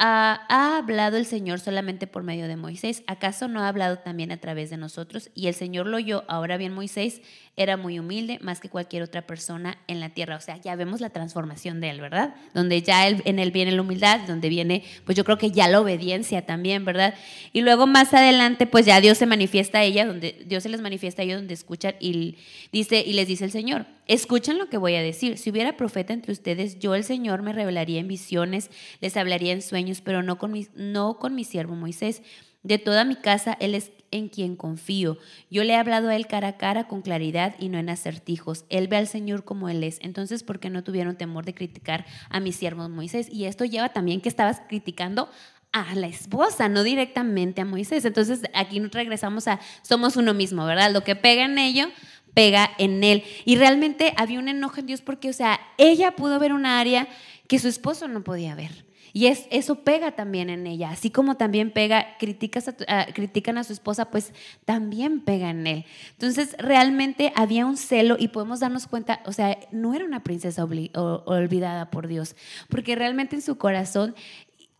¿Ha, 0.00 0.76
hablado 0.78 1.16
el 1.16 1.26
Señor 1.26 1.58
solamente 1.58 2.06
por 2.06 2.22
medio 2.22 2.46
de 2.46 2.56
Moisés? 2.56 3.02
¿Acaso 3.08 3.48
no 3.48 3.62
ha 3.62 3.68
hablado 3.68 3.98
también 3.98 4.30
a 4.30 4.36
través 4.36 4.70
de 4.70 4.76
nosotros? 4.76 5.30
Y 5.34 5.48
el 5.48 5.54
Señor 5.54 5.86
lo 5.86 5.96
oyó. 5.96 6.22
Ahora 6.28 6.56
bien, 6.56 6.72
Moisés 6.72 7.20
era 7.58 7.76
muy 7.76 7.98
humilde, 7.98 8.38
más 8.40 8.60
que 8.60 8.68
cualquier 8.68 9.02
otra 9.02 9.26
persona 9.26 9.78
en 9.88 9.98
la 9.98 10.10
tierra. 10.10 10.36
O 10.36 10.40
sea, 10.40 10.56
ya 10.56 10.76
vemos 10.76 11.00
la 11.00 11.10
transformación 11.10 11.80
de 11.80 11.90
él, 11.90 12.00
¿verdad? 12.00 12.34
Donde 12.54 12.80
ya 12.82 13.08
en 13.08 13.38
él 13.38 13.50
viene 13.50 13.72
la 13.72 13.82
humildad, 13.82 14.20
donde 14.28 14.48
viene, 14.48 14.84
pues 15.04 15.16
yo 15.16 15.24
creo 15.24 15.38
que 15.38 15.50
ya 15.50 15.66
la 15.68 15.80
obediencia 15.80 16.46
también, 16.46 16.84
¿verdad? 16.84 17.14
Y 17.52 17.62
luego 17.62 17.86
más 17.86 18.14
adelante, 18.14 18.66
pues 18.66 18.86
ya 18.86 19.00
Dios 19.00 19.18
se 19.18 19.26
manifiesta 19.26 19.80
a 19.80 19.82
ella, 19.82 20.06
donde 20.06 20.42
Dios 20.46 20.62
se 20.62 20.68
les 20.68 20.80
manifiesta 20.80 21.22
a 21.22 21.24
ellos, 21.24 21.38
donde 21.38 21.54
escuchan 21.54 21.94
y 21.98 22.36
dice 22.72 23.02
y 23.04 23.12
les 23.14 23.26
dice 23.26 23.44
el 23.44 23.50
Señor, 23.50 23.86
escuchen 24.06 24.56
lo 24.56 24.68
que 24.68 24.76
voy 24.76 24.94
a 24.94 25.02
decir. 25.02 25.36
Si 25.36 25.50
hubiera 25.50 25.76
profeta 25.76 26.12
entre 26.12 26.32
ustedes, 26.32 26.78
yo 26.78 26.94
el 26.94 27.02
Señor 27.02 27.42
me 27.42 27.52
revelaría 27.52 27.98
en 27.98 28.08
visiones, 28.08 28.70
les 29.00 29.16
hablaría 29.16 29.52
en 29.52 29.62
sueños 29.62 30.00
pero 30.00 30.22
no 30.22 30.38
con 30.38 30.52
mi, 30.52 30.68
no 30.74 31.18
con 31.18 31.34
mi 31.34 31.44
siervo 31.44 31.74
Moisés. 31.74 32.22
De 32.68 32.76
toda 32.76 33.06
mi 33.06 33.16
casa, 33.16 33.56
él 33.60 33.74
es 33.74 33.92
en 34.10 34.28
quien 34.28 34.54
confío. 34.54 35.16
Yo 35.50 35.64
le 35.64 35.72
he 35.72 35.76
hablado 35.76 36.10
a 36.10 36.16
él 36.16 36.26
cara 36.26 36.48
a 36.48 36.56
cara 36.58 36.86
con 36.86 37.00
claridad 37.00 37.54
y 37.58 37.70
no 37.70 37.78
en 37.78 37.88
acertijos. 37.88 38.66
Él 38.68 38.88
ve 38.88 38.98
al 38.98 39.08
Señor 39.08 39.42
como 39.42 39.70
él 39.70 39.82
es. 39.82 39.98
Entonces, 40.02 40.42
¿por 40.42 40.60
qué 40.60 40.68
no 40.68 40.84
tuvieron 40.84 41.16
temor 41.16 41.46
de 41.46 41.54
criticar 41.54 42.04
a 42.28 42.40
mi 42.40 42.52
siervo 42.52 42.86
Moisés? 42.90 43.30
Y 43.32 43.46
esto 43.46 43.64
lleva 43.64 43.94
también 43.94 44.20
que 44.20 44.28
estabas 44.28 44.60
criticando 44.68 45.30
a 45.72 45.94
la 45.94 46.08
esposa, 46.08 46.68
no 46.68 46.82
directamente 46.82 47.62
a 47.62 47.64
Moisés. 47.64 48.04
Entonces, 48.04 48.42
aquí 48.52 48.80
regresamos 48.80 49.48
a 49.48 49.60
somos 49.80 50.16
uno 50.18 50.34
mismo, 50.34 50.66
¿verdad? 50.66 50.92
Lo 50.92 51.04
que 51.04 51.16
pega 51.16 51.46
en 51.46 51.56
ello, 51.56 51.86
pega 52.34 52.68
en 52.76 53.02
él. 53.02 53.24
Y 53.46 53.56
realmente 53.56 54.12
había 54.18 54.40
un 54.40 54.48
enojo 54.48 54.80
en 54.80 54.88
Dios 54.88 55.00
porque, 55.00 55.30
o 55.30 55.32
sea, 55.32 55.58
ella 55.78 56.16
pudo 56.16 56.38
ver 56.38 56.52
una 56.52 56.80
área 56.80 57.08
que 57.46 57.58
su 57.58 57.68
esposo 57.68 58.08
no 58.08 58.22
podía 58.22 58.54
ver. 58.54 58.87
Y 59.18 59.26
es, 59.26 59.48
eso 59.50 59.74
pega 59.82 60.12
también 60.12 60.48
en 60.48 60.64
ella, 60.68 60.90
así 60.90 61.10
como 61.10 61.36
también 61.36 61.72
pega, 61.72 62.16
criticas 62.20 62.68
a 62.68 63.06
critican 63.06 63.58
a 63.58 63.64
su 63.64 63.72
esposa, 63.72 64.12
pues 64.12 64.32
también 64.64 65.22
pega 65.22 65.50
en 65.50 65.66
él. 65.66 65.84
Entonces, 66.12 66.54
realmente 66.56 67.32
había 67.34 67.66
un 67.66 67.76
celo 67.76 68.14
y 68.16 68.28
podemos 68.28 68.60
darnos 68.60 68.86
cuenta, 68.86 69.20
o 69.26 69.32
sea, 69.32 69.58
no 69.72 69.92
era 69.92 70.04
una 70.04 70.22
princesa 70.22 70.62
olvidada 70.62 71.90
por 71.90 72.06
Dios, 72.06 72.36
porque 72.68 72.94
realmente 72.94 73.34
en 73.34 73.42
su 73.42 73.58
corazón 73.58 74.14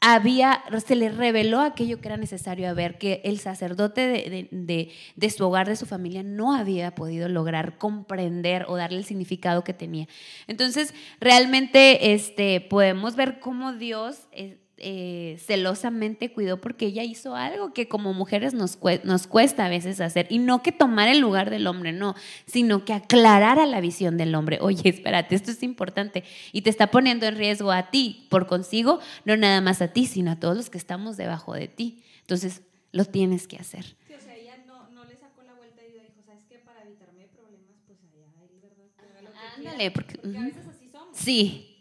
había, 0.00 0.62
se 0.84 0.94
le 0.94 1.08
reveló 1.08 1.60
aquello 1.60 2.00
que 2.00 2.08
era 2.08 2.16
necesario 2.16 2.72
ver, 2.74 2.98
que 2.98 3.20
el 3.24 3.38
sacerdote 3.38 4.00
de, 4.50 4.92
de, 5.16 5.30
su 5.30 5.44
hogar, 5.44 5.68
de 5.68 5.76
su 5.76 5.86
familia, 5.86 6.22
no 6.22 6.54
había 6.54 6.94
podido 6.94 7.28
lograr 7.28 7.78
comprender 7.78 8.64
o 8.68 8.76
darle 8.76 8.98
el 8.98 9.04
significado 9.04 9.64
que 9.64 9.74
tenía. 9.74 10.06
Entonces, 10.46 10.94
realmente 11.20 12.12
este, 12.14 12.60
podemos 12.60 13.16
ver 13.16 13.40
cómo 13.40 13.72
Dios... 13.72 14.28
Eh, 14.80 15.38
celosamente 15.44 16.32
cuidó 16.32 16.60
porque 16.60 16.86
ella 16.86 17.02
hizo 17.02 17.34
algo 17.34 17.72
que 17.72 17.88
como 17.88 18.12
mujeres 18.14 18.54
nos, 18.54 18.78
nos 19.02 19.26
cuesta 19.26 19.66
a 19.66 19.68
veces 19.68 20.00
hacer 20.00 20.28
y 20.30 20.38
no 20.38 20.62
que 20.62 20.70
tomar 20.70 21.08
el 21.08 21.18
lugar 21.18 21.50
del 21.50 21.66
hombre, 21.66 21.92
no, 21.92 22.14
sino 22.46 22.84
que 22.84 22.92
aclarara 22.92 23.66
la 23.66 23.80
visión 23.80 24.16
del 24.16 24.36
hombre. 24.36 24.58
Oye, 24.60 24.88
espérate, 24.88 25.34
esto 25.34 25.50
es 25.50 25.64
importante 25.64 26.22
y 26.52 26.62
te 26.62 26.70
está 26.70 26.92
poniendo 26.92 27.26
en 27.26 27.36
riesgo 27.36 27.72
a 27.72 27.90
ti, 27.90 28.28
por 28.30 28.46
consigo, 28.46 29.00
no 29.24 29.36
nada 29.36 29.60
más 29.60 29.82
a 29.82 29.88
ti, 29.88 30.06
sino 30.06 30.30
a 30.30 30.36
todos 30.36 30.56
los 30.56 30.70
que 30.70 30.78
estamos 30.78 31.16
debajo 31.16 31.54
de 31.54 31.66
ti. 31.66 32.04
Entonces, 32.20 32.62
lo 32.92 33.04
tienes 33.04 33.48
que 33.48 33.56
hacer. 33.56 33.84
Pues. 34.06 34.18
Ándale, 39.56 39.90
porque, 39.90 40.18
porque 40.18 40.38
a 40.38 40.42
veces 40.42 40.66
así 40.68 40.88
somos. 40.88 41.16
Sí, 41.16 41.77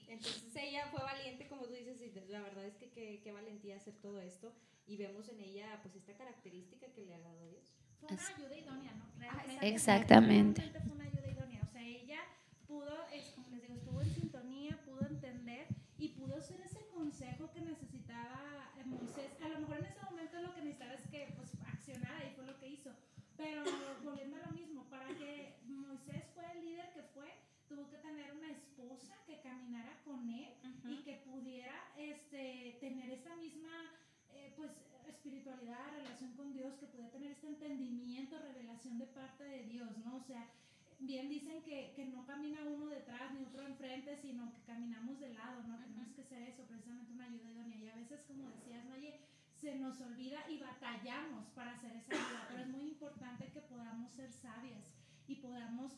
todo 4.08 4.22
esto 4.22 4.54
y 4.86 4.96
vemos 4.96 5.28
en 5.28 5.42
ella 5.42 5.80
pues 5.82 5.96
esta 5.96 6.14
característica 6.14 6.88
que 6.94 7.06
le 7.06 7.14
ha 7.14 7.20
dado 7.20 7.46
Dios. 7.50 7.74
Fue 8.00 8.08
una 8.14 8.28
ayuda 8.28 8.58
idónea, 8.58 8.94
¿no? 8.94 9.06
Realmente, 9.20 9.68
Exactamente. 9.68 10.62
Fue 10.62 10.94
una 10.94 11.04
ayuda 11.04 11.28
idónea. 11.28 11.62
O 11.68 11.72
sea, 11.72 11.82
ella 11.82 12.20
pudo, 12.68 12.96
es, 13.12 13.34
como 13.34 13.50
les 13.50 13.62
digo, 13.64 13.76
estuvo 13.76 14.02
en 14.02 14.14
sintonía, 14.14 14.80
pudo 14.86 15.06
entender 15.08 15.68
y 15.98 16.10
pudo 16.10 16.42
ser 16.42 16.62
ese 16.62 16.88
consejo 16.96 17.52
que 17.52 17.62
necesitaba 17.62 18.72
Moisés. 18.86 19.32
A 19.44 19.50
lo 19.50 19.60
mejor 19.60 19.80
en 19.80 19.86
ese 19.86 20.02
momento 20.04 20.42
lo 20.42 20.56
que 20.56 20.62
necesitaba 20.62 20.94
es 20.94 21.08
que 21.08 21.34
pues, 21.36 21.52
accionara 21.68 22.24
y 22.26 22.34
fue 22.36 22.46
lo 22.46 22.58
que 22.58 22.70
hizo. 22.70 22.92
Pero 23.36 23.64
volviendo 24.06 24.38
a 24.38 24.48
lo 24.48 24.52
mismo, 24.54 24.86
para 24.90 25.08
que 25.10 25.60
Moisés 25.66 26.24
fuera 26.34 26.54
el 26.54 26.64
líder 26.64 26.94
que 26.94 27.04
fue, 27.14 27.28
tuvo 27.68 27.90
que 27.90 27.98
tener 27.98 28.32
una 28.32 28.52
esposa 28.52 29.18
que 29.26 29.42
caminara 29.42 30.00
con 30.06 30.30
él 30.30 30.54
y 30.86 31.04
que 31.04 31.18
pudiera 31.26 31.92
este, 31.98 32.78
tener 32.80 33.10
esa 33.10 33.36
misma 33.36 33.68
eh, 33.68 33.97
pues, 34.58 34.72
espiritualidad, 35.08 35.94
relación 35.94 36.34
con 36.34 36.52
Dios, 36.52 36.74
que 36.76 36.88
pudiera 36.88 37.12
tener 37.12 37.32
este 37.32 37.48
entendimiento, 37.48 38.40
revelación 38.40 38.98
de 38.98 39.06
parte 39.06 39.44
de 39.44 39.64
Dios, 39.64 39.90
¿no? 40.04 40.18
O 40.18 40.24
sea, 40.24 40.50
bien 41.00 41.30
dicen 41.30 41.62
que, 41.62 41.94
que, 41.96 42.06
no 42.06 42.26
camina 42.26 42.60
uno 42.66 42.88
detrás 42.88 43.34
ni 43.34 43.46
otro 43.46 43.66
enfrente, 43.66 44.18
sino 44.18 44.52
que 44.52 44.62
caminamos 44.66 45.20
de 45.20 45.34
lado, 45.34 45.64
¿no? 45.64 45.78
Tenemos 45.78 46.12
que 46.12 46.24
ser 46.24 46.42
eso, 46.42 46.64
precisamente 46.64 47.14
una 47.14 47.26
ayuda 47.26 47.52
idónea. 47.52 47.78
Y 47.78 47.88
a 47.88 47.96
veces, 47.96 48.26
como 48.28 48.50
decías, 48.50 48.86
oye, 48.96 49.22
se 49.62 49.76
nos 49.76 50.02
olvida 50.02 50.40
y 50.50 50.58
batallamos 50.58 51.46
para 51.56 51.72
hacer 51.72 51.96
esa 51.96 52.14
ayuda, 52.14 52.48
pero 52.50 52.62
es 52.62 52.68
muy 52.68 52.88
importante 52.90 53.52
que 53.52 53.62
podamos 53.62 54.12
ser 54.12 54.32
sabias 54.32 54.92
y 55.28 55.36
podamos 55.36 55.94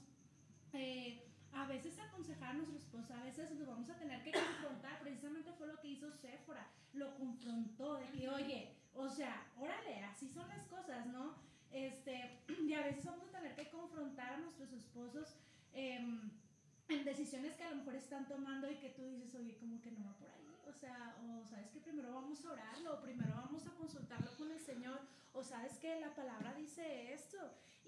veces 1.79 1.99
aconsejar 1.99 2.49
a 2.49 2.53
nuestro 2.53 2.77
esposo, 2.77 3.13
a 3.13 3.23
veces 3.23 3.51
lo 3.51 3.65
vamos 3.65 3.89
a 3.89 3.97
tener 3.97 4.21
que 4.21 4.33
confrontar, 4.33 4.99
precisamente 4.99 5.53
fue 5.53 5.67
lo 5.67 5.79
que 5.79 5.87
hizo 5.87 6.11
Séfora, 6.11 6.67
lo 6.93 7.15
confrontó 7.15 7.95
de 7.95 8.05
que, 8.07 8.29
oye, 8.29 8.75
o 8.93 9.07
sea, 9.07 9.47
órale, 9.57 10.03
así 10.03 10.27
son 10.27 10.47
las 10.49 10.65
cosas, 10.65 11.05
¿no? 11.07 11.35
Este, 11.71 12.41
y 12.67 12.73
a 12.73 12.81
veces 12.81 13.05
vamos 13.05 13.29
a 13.29 13.31
tener 13.31 13.55
que 13.55 13.69
confrontar 13.69 14.33
a 14.33 14.37
nuestros 14.39 14.73
esposos 14.73 15.37
em, 15.71 16.29
en 16.89 17.05
decisiones 17.05 17.55
que 17.55 17.63
a 17.63 17.69
lo 17.69 17.77
mejor 17.77 17.95
están 17.95 18.27
tomando 18.27 18.69
y 18.69 18.75
que 18.75 18.89
tú 18.89 19.05
dices, 19.05 19.33
oye, 19.35 19.57
como 19.57 19.81
que 19.81 19.91
no 19.91 20.03
va 20.03 20.17
por 20.17 20.29
ahí, 20.31 20.59
o 20.67 20.73
sea, 20.73 21.15
o 21.23 21.45
sabes 21.45 21.69
que 21.69 21.79
primero 21.79 22.13
vamos 22.13 22.45
a 22.45 22.51
orarlo, 22.51 22.95
o 22.95 23.01
primero 23.01 23.33
vamos 23.35 23.65
a 23.65 23.71
consultarlo 23.75 24.31
con 24.35 24.51
el 24.51 24.59
Señor, 24.59 24.99
o 25.31 25.43
sabes 25.43 25.77
que 25.77 25.97
la 26.01 26.13
palabra 26.13 26.53
dice 26.55 27.13
esto, 27.13 27.37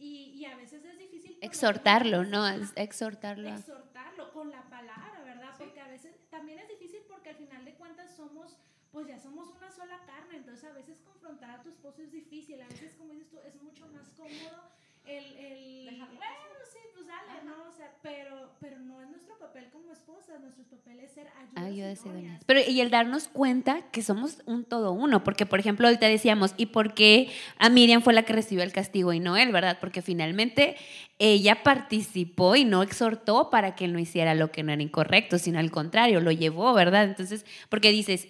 y, 0.01 0.34
y 0.36 0.46
a 0.46 0.55
veces 0.55 0.84
es 0.84 0.98
difícil. 0.98 1.38
Exhortarlo, 1.41 2.24
¿no? 2.24 2.48
Exhortarlo. 2.75 3.50
Exhortarlo 3.50 4.31
con 4.34 4.50
la 4.50 4.63
palabra, 4.63 5.22
¿verdad? 5.24 5.53
Porque 5.58 5.79
a 5.79 5.88
veces 5.88 6.15
también 6.29 6.60
es 6.60 6.67
difícil 6.67 7.01
porque 7.08 7.29
al 7.29 7.36
final 7.36 7.63
de 7.63 7.75
cuentas 7.75 8.15
somos, 8.15 8.58
pues 8.91 9.08
ya 9.08 9.20
somos 9.20 9.50
una 9.55 9.72
sola 9.72 10.00
carne, 10.05 10.38
entonces 10.38 10.63
a 10.65 10.74
veces 10.74 11.01
confrontar 11.01 11.51
a 11.51 11.62
tu 11.62 11.70
esposo 11.70 12.01
es 12.01 12.12
difícil, 12.12 12.62
a 12.62 12.67
veces 12.67 12.96
como 12.96 13.13
dices 13.13 13.29
tú, 13.29 13.38
es 13.46 13.62
mucho 13.62 13.88
más 13.89 14.10
cómodo 14.17 14.72
el, 15.05 15.25
el 15.38 15.86
Dejarlo 15.86 16.15
bueno, 16.15 16.34
sí, 16.72 16.79
pues 16.93 17.08
dale, 17.08 17.43
¿no? 17.46 17.70
O 17.70 17.72
sea, 17.72 17.91
pero, 18.01 18.51
pero 18.60 18.79
no 18.79 19.01
es 19.01 19.10
nuestro 19.10 19.38
papel 19.38 19.70
como 19.72 19.91
esposas, 19.91 20.39
nuestro 20.41 20.63
papel 20.65 21.00
es 21.00 21.12
ser 21.12 21.27
ayudas, 21.55 22.05
idóneas. 22.05 22.43
Pero 22.46 22.60
y 22.67 22.81
el 22.81 22.89
darnos 22.89 23.27
cuenta 23.27 23.81
que 23.91 24.01
somos 24.01 24.41
un 24.46 24.63
todo 24.63 24.91
uno, 24.91 25.24
porque 25.24 25.46
por 25.46 25.60
ejemplo 25.60 25.88
ahorita 25.88 26.08
decíamos, 26.08 26.53
¿y 26.58 26.67
por 26.67 26.93
qué 26.93 27.29
a 27.58 27.70
Miriam 27.70 28.01
fue 28.01 28.13
la 28.13 28.24
que 28.24 28.34
recibió 28.34 28.63
el 28.63 28.72
castigo 28.72 29.13
y 29.13 29.20
no 29.20 29.38
él, 29.38 29.51
verdad? 29.51 29.77
Porque 29.79 30.01
finalmente 30.01 30.75
ella 31.20 31.63
participó 31.63 32.55
y 32.55 32.65
no 32.65 32.84
exhortó 32.84 33.50
para 33.50 33.75
que 33.75 33.86
él 33.86 33.93
no 33.93 34.00
hiciera 34.00 34.34
lo 34.34 34.51
que 34.51 34.63
no 34.63 34.72
era 34.72 34.81
incorrecto, 34.81 35.38
sino 35.38 35.60
al 35.60 35.72
contrario, 35.72 36.22
lo 36.22 36.31
llevó, 36.31 36.74
¿verdad? 36.74 37.03
Entonces, 37.03 37.46
porque 37.70 37.91
dices, 37.91 38.27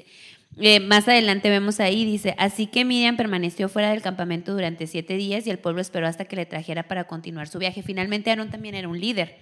eh, 0.58 0.80
más 0.80 1.08
adelante 1.08 1.50
vemos 1.50 1.80
ahí, 1.80 2.06
dice, 2.06 2.36
así 2.38 2.68
que 2.68 2.84
Miriam 2.86 3.18
permaneció 3.18 3.70
fuera 3.70 3.92
del 3.92 4.02
campamento 4.02 4.54
durante 4.54 4.86
siete 4.88 5.16
días 5.16 5.48
y 5.48 5.50
el 5.50 5.60
pueblo 5.60 5.82
esperó 5.82 6.08
hasta 6.08 6.26
que 6.26 6.36
le 6.36 6.46
trajera 6.46 6.84
para 6.84 7.06
continuar 7.06 7.48
su 7.48 7.58
viaje. 7.58 7.84
Finalmente 7.84 8.30
Aarón 8.30 8.50
también 8.50 8.76
era 8.76 8.88
un 8.88 9.00
líder 9.00 9.38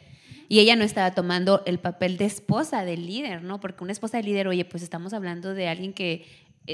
y 0.47 0.59
ella 0.59 0.75
no 0.75 0.83
estaba 0.83 1.11
tomando 1.11 1.63
el 1.65 1.79
papel 1.79 2.17
de 2.17 2.25
esposa 2.25 2.83
del 2.83 3.05
líder, 3.05 3.43
¿no? 3.43 3.59
Porque 3.59 3.83
una 3.83 3.91
esposa 3.91 4.17
de 4.17 4.23
líder, 4.23 4.47
oye, 4.47 4.65
pues 4.65 4.83
estamos 4.83 5.13
hablando 5.13 5.53
de 5.53 5.67
alguien 5.67 5.93
que 5.93 6.25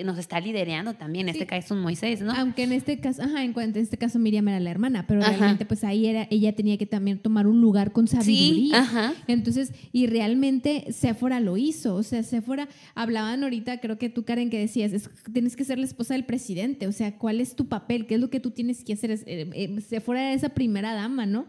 nos 0.03 0.17
está 0.17 0.39
liderando 0.39 0.93
también, 0.95 1.27
en 1.29 1.35
Sí. 1.35 1.39
este 1.41 1.47
caso 1.47 1.65
es 1.65 1.71
un 1.71 1.79
Moisés, 1.81 2.21
¿no? 2.21 2.33
Aunque 2.33 2.63
en 2.63 2.71
este 2.73 2.99
caso, 2.99 3.21
ajá, 3.23 3.43
en, 3.43 3.53
cuanto- 3.53 3.79
en 3.79 3.83
este 3.83 3.97
caso 3.97 4.19
Miriam 4.19 4.47
era 4.47 4.59
la 4.59 4.69
hermana, 4.71 5.05
pero 5.07 5.21
Ajá. 5.21 5.31
realmente 5.31 5.65
pues 5.65 5.83
ahí 5.83 6.05
era, 6.07 6.27
ella 6.29 6.53
tenía 6.55 6.77
que 6.77 6.85
también 6.85 7.19
tomar 7.19 7.47
un 7.47 7.61
lugar 7.61 7.91
con 7.91 8.07
sí, 8.07 8.15
sabiduría. 8.17 8.79
ajá. 8.79 9.13
Entonces, 9.27 9.71
y 9.91 10.07
realmente 10.07 10.91
Sephora 10.91 11.39
lo 11.39 11.57
hizo. 11.57 11.95
O 11.95 12.03
sea, 12.03 12.23
Sephora, 12.23 12.67
hablaban 12.95 13.43
ahorita, 13.43 13.79
creo 13.79 13.97
que 13.97 14.09
tú, 14.09 14.25
Karen, 14.25 14.49
que 14.49 14.59
decías, 14.59 14.91
es- 14.93 15.09
tienes 15.31 15.55
que 15.55 15.63
ser 15.63 15.79
la 15.79 15.85
esposa 15.85 16.13
del 16.15 16.25
presidente. 16.25 16.87
O 16.87 16.91
sea, 16.91 17.17
¿cuál 17.17 17.39
es 17.39 17.55
tu 17.55 17.67
papel? 17.67 18.05
¿Qué 18.07 18.15
es 18.15 18.19
lo 18.21 18.29
que 18.29 18.39
tú 18.39 18.51
tienes 18.51 18.83
que 18.83 18.93
hacer? 18.93 19.11
Es, 19.11 19.23
eh, 19.27 19.49
eh, 19.53 19.81
Sephora 19.81 20.21
era 20.21 20.33
esa 20.33 20.49
primera 20.49 20.93
dama, 20.93 21.25
¿no? 21.25 21.45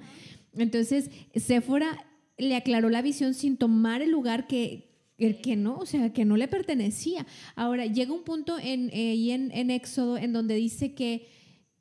Entonces, 0.56 1.10
Sephora 1.34 2.04
le 2.38 2.54
aclaró 2.56 2.90
la 2.90 3.02
visión 3.02 3.34
sin 3.34 3.56
tomar 3.56 4.02
el 4.02 4.10
lugar 4.10 4.46
que, 4.46 4.90
el 5.18 5.40
que 5.40 5.56
no, 5.56 5.76
o 5.78 5.86
sea, 5.86 6.12
que 6.12 6.24
no 6.24 6.36
le 6.36 6.48
pertenecía. 6.48 7.26
Ahora, 7.54 7.86
llega 7.86 8.12
un 8.12 8.24
punto 8.24 8.58
en, 8.58 8.90
eh, 8.92 9.32
en, 9.32 9.50
en 9.52 9.70
Éxodo 9.70 10.18
en 10.18 10.32
donde 10.32 10.54
dice 10.54 10.94
que 10.94 11.26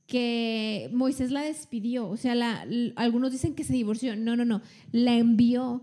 que 0.08 0.90
Moisés 0.94 1.32
la 1.32 1.42
despidió, 1.42 2.08
o 2.08 2.18
sea, 2.18 2.36
la, 2.36 2.68
algunos 2.96 3.32
dicen 3.32 3.56
que 3.56 3.64
se 3.64 3.74
divorció, 3.74 4.16
no, 4.16 4.36
no, 4.36 4.46
no, 4.46 4.62
la 4.92 5.16
envió 5.16 5.82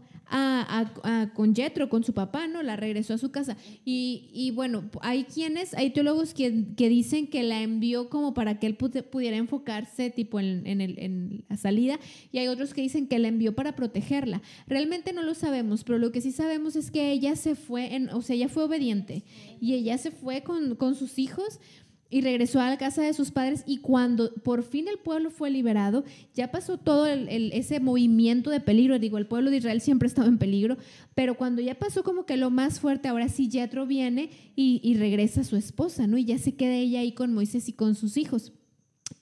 con 1.35 1.55
Jetro, 1.55 1.89
con 1.89 2.05
su 2.05 2.15
papá, 2.15 2.47
¿no? 2.47 2.63
La 2.63 2.77
regresó 2.77 3.15
a 3.15 3.19
su 3.19 3.31
casa. 3.31 3.57
Y, 3.85 4.31
y 4.33 4.51
bueno, 4.51 4.91
hay 5.01 5.25
quienes, 5.25 5.75
hay 5.75 5.91
teólogos 5.91 6.35
que, 6.35 6.67
que 6.77 6.89
dicen 6.89 7.27
que 7.27 7.43
la 7.43 7.61
envió 7.63 8.09
como 8.09 8.35
para 8.35 8.59
que 8.59 8.67
él 8.67 8.79
pu- 8.79 9.05
pudiera 9.05 9.37
enfocarse 9.37 10.11
tipo 10.11 10.41
en, 10.41 10.67
en 10.67 11.45
la 11.49 11.57
salida, 11.57 11.99
y 12.33 12.39
hay 12.39 12.49
otros 12.49 12.75
que 12.75 12.83
dicen 12.83 13.07
que 13.07 13.19
la 13.19 13.29
envió 13.29 13.55
para 13.55 13.77
protegerla. 13.77 14.43
Realmente 14.67 15.13
no 15.13 15.23
lo 15.23 15.35
sabemos, 15.35 15.85
pero 15.85 15.99
lo 15.99 16.13
que 16.13 16.21
sí 16.21 16.33
sabemos 16.33 16.77
es 16.77 16.91
que 16.91 17.13
ella 17.13 17.37
se 17.37 17.55
fue, 17.55 17.95
en, 17.95 18.09
o 18.11 18.23
sea, 18.23 18.37
ella 18.37 18.49
fue 18.49 18.65
obediente, 18.65 19.25
y 19.61 19.75
ella 19.75 19.99
se 19.99 20.11
fue 20.11 20.43
con, 20.43 20.77
con 20.77 20.95
sus 20.95 21.19
hijos 21.19 21.61
y 22.13 22.21
regresó 22.21 22.61
a 22.61 22.69
la 22.71 22.79
casa 22.79 23.03
de 23.03 23.13
sus 23.15 23.33
padres 23.33 23.65
y 23.67 23.79
cuando 23.79 24.33
por 24.45 24.63
fin 24.63 24.87
el 24.87 24.99
pueblo 24.99 25.31
fue 25.31 25.51
liberado, 25.51 26.05
ya 26.35 26.53
pasó 26.53 26.77
todo 26.79 27.07
el- 27.07 27.29
el- 27.29 27.51
ese 27.53 27.81
movimiento 27.81 28.51
de 28.51 28.61
peligro, 28.61 28.99
digo, 29.01 29.19
el 29.19 29.27
pueblo 29.27 29.51
de 29.51 29.57
Israel 29.57 29.81
siempre 29.81 30.07
estaba 30.07 30.29
en 30.29 30.39
peligro, 30.39 30.77
pero 31.15 31.37
cuando 31.37 31.63
ya 31.63 31.75
pasó 31.79 32.05
como 32.05 32.27
que 32.27 32.37
lo 32.37 32.51
más 32.51 32.79
fuerte, 32.79 33.09
ahora 33.09 33.29
sí 33.29 33.49
Jetro 33.51 33.87
viene 33.87 34.31
y, 34.55 34.81
y 34.85 34.95
regresa 34.95 35.41
a 35.41 35.45
su 35.45 35.57
esposa, 35.57 36.07
¿no? 36.07 36.19
Y 36.19 36.25
ya 36.27 36.39
se 36.39 36.55
queda 36.55 36.75
ella 36.77 37.01
ahí 37.01 37.13
con 37.13 37.33
Moisés 37.33 37.69
y 37.69 37.73
con 37.73 37.95
sus 37.95 38.17
hijos. 38.17 38.53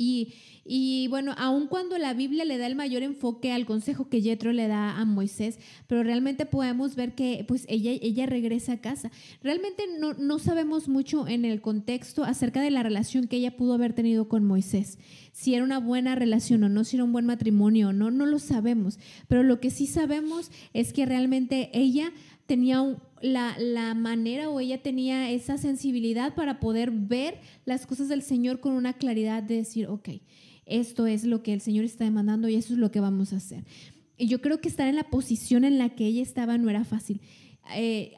Y, 0.02 0.32
y 0.64 1.08
bueno, 1.08 1.34
aun 1.36 1.66
cuando 1.66 1.98
la 1.98 2.14
Biblia 2.14 2.46
le 2.46 2.56
da 2.56 2.66
el 2.66 2.74
mayor 2.74 3.02
enfoque 3.02 3.52
al 3.52 3.66
consejo 3.66 4.08
que 4.08 4.22
Jetro 4.22 4.50
le 4.54 4.66
da 4.66 4.96
a 4.98 5.04
Moisés, 5.04 5.58
pero 5.86 6.02
realmente 6.02 6.46
podemos 6.46 6.94
ver 6.96 7.14
que 7.14 7.44
pues 7.46 7.66
ella, 7.68 7.90
ella 8.00 8.24
regresa 8.24 8.72
a 8.72 8.80
casa. 8.80 9.10
Realmente 9.42 9.82
no, 9.98 10.14
no 10.14 10.38
sabemos 10.38 10.88
mucho 10.88 11.28
en 11.28 11.44
el 11.44 11.60
contexto 11.60 12.24
acerca 12.24 12.62
de 12.62 12.70
la 12.70 12.82
relación 12.82 13.26
que 13.26 13.36
ella 13.36 13.58
pudo 13.58 13.74
haber 13.74 13.92
tenido 13.92 14.26
con 14.26 14.42
Moisés. 14.44 14.98
Si 15.32 15.54
era 15.54 15.64
una 15.64 15.78
buena 15.80 16.14
relación 16.14 16.64
o 16.64 16.70
no, 16.70 16.84
si 16.84 16.96
era 16.96 17.04
un 17.04 17.12
buen 17.12 17.26
matrimonio 17.26 17.88
o 17.88 17.92
no, 17.92 18.10
no 18.10 18.24
lo 18.24 18.38
sabemos. 18.38 18.98
Pero 19.28 19.42
lo 19.42 19.60
que 19.60 19.70
sí 19.70 19.86
sabemos 19.86 20.50
es 20.72 20.94
que 20.94 21.04
realmente 21.04 21.68
ella 21.74 22.10
tenía 22.46 22.80
un- 22.80 22.96
la, 23.22 23.56
la 23.58 23.94
manera 23.94 24.48
o 24.50 24.60
ella 24.60 24.82
tenía 24.82 25.30
esa 25.30 25.58
sensibilidad 25.58 26.34
para 26.34 26.60
poder 26.60 26.90
ver 26.90 27.40
las 27.64 27.86
cosas 27.86 28.08
del 28.08 28.22
Señor 28.22 28.60
con 28.60 28.72
una 28.72 28.94
claridad 28.94 29.42
de 29.42 29.56
decir, 29.56 29.86
ok, 29.86 30.08
esto 30.66 31.06
es 31.06 31.24
lo 31.24 31.42
que 31.42 31.52
el 31.52 31.60
Señor 31.60 31.84
está 31.84 32.04
demandando 32.04 32.48
y 32.48 32.54
eso 32.54 32.72
es 32.72 32.78
lo 32.78 32.90
que 32.90 33.00
vamos 33.00 33.32
a 33.32 33.36
hacer. 33.36 33.64
Y 34.16 34.28
yo 34.28 34.40
creo 34.40 34.60
que 34.60 34.68
estar 34.68 34.86
en 34.86 34.96
la 34.96 35.04
posición 35.04 35.64
en 35.64 35.78
la 35.78 35.90
que 35.90 36.06
ella 36.06 36.22
estaba 36.22 36.58
no 36.58 36.70
era 36.70 36.84
fácil. 36.84 37.20
Eh, 37.76 38.14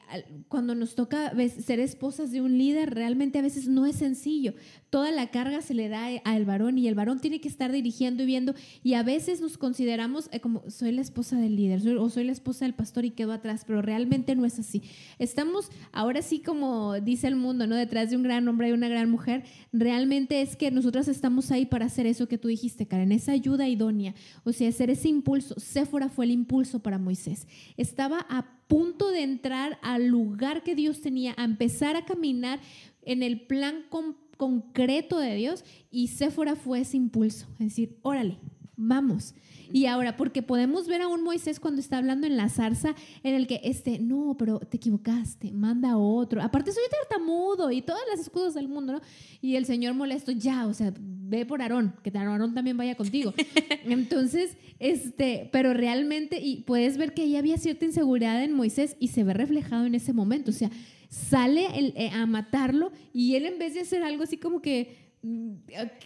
cuando 0.48 0.74
nos 0.74 0.94
toca 0.94 1.32
ser 1.48 1.80
esposas 1.80 2.30
de 2.30 2.40
un 2.40 2.58
líder, 2.58 2.94
realmente 2.94 3.38
a 3.38 3.42
veces 3.42 3.68
no 3.68 3.86
es 3.86 3.96
sencillo. 3.96 4.54
Toda 4.90 5.10
la 5.10 5.30
carga 5.30 5.62
se 5.62 5.72
le 5.74 5.88
da 5.88 6.06
al 6.24 6.44
varón 6.44 6.76
y 6.78 6.86
el 6.86 6.94
varón 6.94 7.18
tiene 7.20 7.40
que 7.40 7.48
estar 7.48 7.72
dirigiendo 7.72 8.22
y 8.22 8.26
viendo. 8.26 8.54
Y 8.82 8.94
a 8.94 9.02
veces 9.02 9.40
nos 9.40 9.56
consideramos 9.58 10.28
eh, 10.32 10.40
como 10.40 10.68
soy 10.70 10.92
la 10.92 11.00
esposa 11.00 11.36
del 11.38 11.56
líder 11.56 11.80
soy- 11.80 11.96
o 11.96 12.10
soy 12.10 12.24
la 12.24 12.32
esposa 12.32 12.64
del 12.66 12.74
pastor 12.74 13.04
y 13.04 13.10
quedo 13.10 13.32
atrás, 13.32 13.64
pero 13.66 13.80
realmente 13.82 14.34
no 14.36 14.44
es 14.44 14.58
así. 14.58 14.82
Estamos 15.18 15.70
ahora 15.92 16.20
sí, 16.22 16.40
como 16.40 17.00
dice 17.00 17.26
el 17.28 17.36
mundo, 17.36 17.66
¿no? 17.66 17.74
Detrás 17.76 18.10
de 18.10 18.16
un 18.16 18.22
gran 18.22 18.46
hombre 18.48 18.68
y 18.68 18.72
una 18.72 18.88
gran 18.88 19.10
mujer. 19.10 19.44
Realmente 19.72 20.42
es 20.42 20.56
que 20.56 20.70
nosotras 20.70 21.08
estamos 21.08 21.50
ahí 21.50 21.66
para 21.66 21.86
hacer 21.86 22.06
eso 22.06 22.28
que 22.28 22.38
tú 22.38 22.48
dijiste, 22.48 22.86
Karen, 22.86 23.12
esa 23.12 23.32
ayuda 23.32 23.68
idónea. 23.68 24.14
O 24.44 24.52
sea, 24.52 24.68
hacer 24.68 24.90
ese 24.90 25.08
impulso. 25.08 25.58
Séfora 25.58 26.08
fue 26.08 26.26
el 26.26 26.30
impulso 26.32 26.80
para 26.80 26.98
Moisés. 26.98 27.46
Estaba 27.76 28.26
a 28.28 28.46
punto 28.68 29.10
de 29.10 29.22
entrar 29.22 29.78
al 29.82 30.06
lugar 30.06 30.62
que 30.62 30.74
Dios 30.74 31.00
tenía, 31.00 31.34
a 31.36 31.44
empezar 31.44 31.96
a 31.96 32.04
caminar 32.04 32.60
en 33.02 33.22
el 33.22 33.40
plan 33.46 33.84
con- 33.88 34.16
concreto 34.36 35.18
de 35.18 35.34
Dios 35.36 35.64
y 35.90 36.08
Séfora 36.08 36.56
fue 36.56 36.80
ese 36.80 36.96
impulso, 36.96 37.46
es 37.54 37.68
decir, 37.68 37.96
órale, 38.02 38.38
vamos. 38.86 39.34
Y 39.74 39.86
ahora, 39.86 40.18
porque 40.18 40.42
podemos 40.42 40.86
ver 40.86 41.00
a 41.00 41.08
un 41.08 41.22
Moisés 41.22 41.58
cuando 41.58 41.80
está 41.80 41.96
hablando 41.96 42.26
en 42.26 42.36
la 42.36 42.50
zarza, 42.50 42.94
en 43.22 43.34
el 43.34 43.46
que, 43.46 43.60
este, 43.64 43.98
no, 43.98 44.36
pero 44.38 44.58
te 44.58 44.76
equivocaste, 44.76 45.50
manda 45.50 45.92
a 45.92 45.96
otro. 45.96 46.42
Aparte, 46.42 46.72
soy 46.72 46.82
tartamudo 46.90 47.70
y 47.70 47.80
todas 47.80 48.02
las 48.14 48.28
cosas 48.28 48.52
del 48.52 48.68
mundo, 48.68 48.92
¿no? 48.94 49.00
Y 49.40 49.56
el 49.56 49.64
Señor 49.64 49.94
molesto, 49.94 50.30
ya, 50.30 50.66
o 50.66 50.74
sea, 50.74 50.92
ve 50.98 51.46
por 51.46 51.62
Aarón, 51.62 51.94
que 52.02 52.12
Aarón 52.16 52.52
también 52.54 52.76
vaya 52.76 52.96
contigo. 52.96 53.32
Entonces, 53.84 54.58
este, 54.78 55.48
pero 55.52 55.72
realmente, 55.72 56.38
y 56.40 56.62
puedes 56.62 56.98
ver 56.98 57.14
que 57.14 57.22
ahí 57.22 57.36
había 57.36 57.56
cierta 57.56 57.86
inseguridad 57.86 58.42
en 58.44 58.52
Moisés 58.52 58.96
y 59.00 59.08
se 59.08 59.24
ve 59.24 59.32
reflejado 59.32 59.86
en 59.86 59.94
ese 59.94 60.12
momento. 60.12 60.50
O 60.50 60.54
sea, 60.54 60.70
sale 61.08 61.66
el- 61.78 61.94
eh, 61.96 62.10
a 62.10 62.26
matarlo 62.26 62.92
y 63.14 63.36
él 63.36 63.46
en 63.46 63.58
vez 63.58 63.72
de 63.72 63.80
hacer 63.80 64.02
algo 64.02 64.22
así 64.24 64.36
como 64.36 64.60
que, 64.60 65.12
mm, 65.22 65.50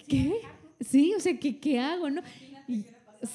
¿qué? 0.07 0.35
Sí, 0.79 1.15
o 1.17 1.21
sea, 1.21 1.39
¿qué, 1.41 1.59
qué 1.59 1.79
hago, 1.81 2.11
no? 2.11 2.21
Y- 2.69 2.85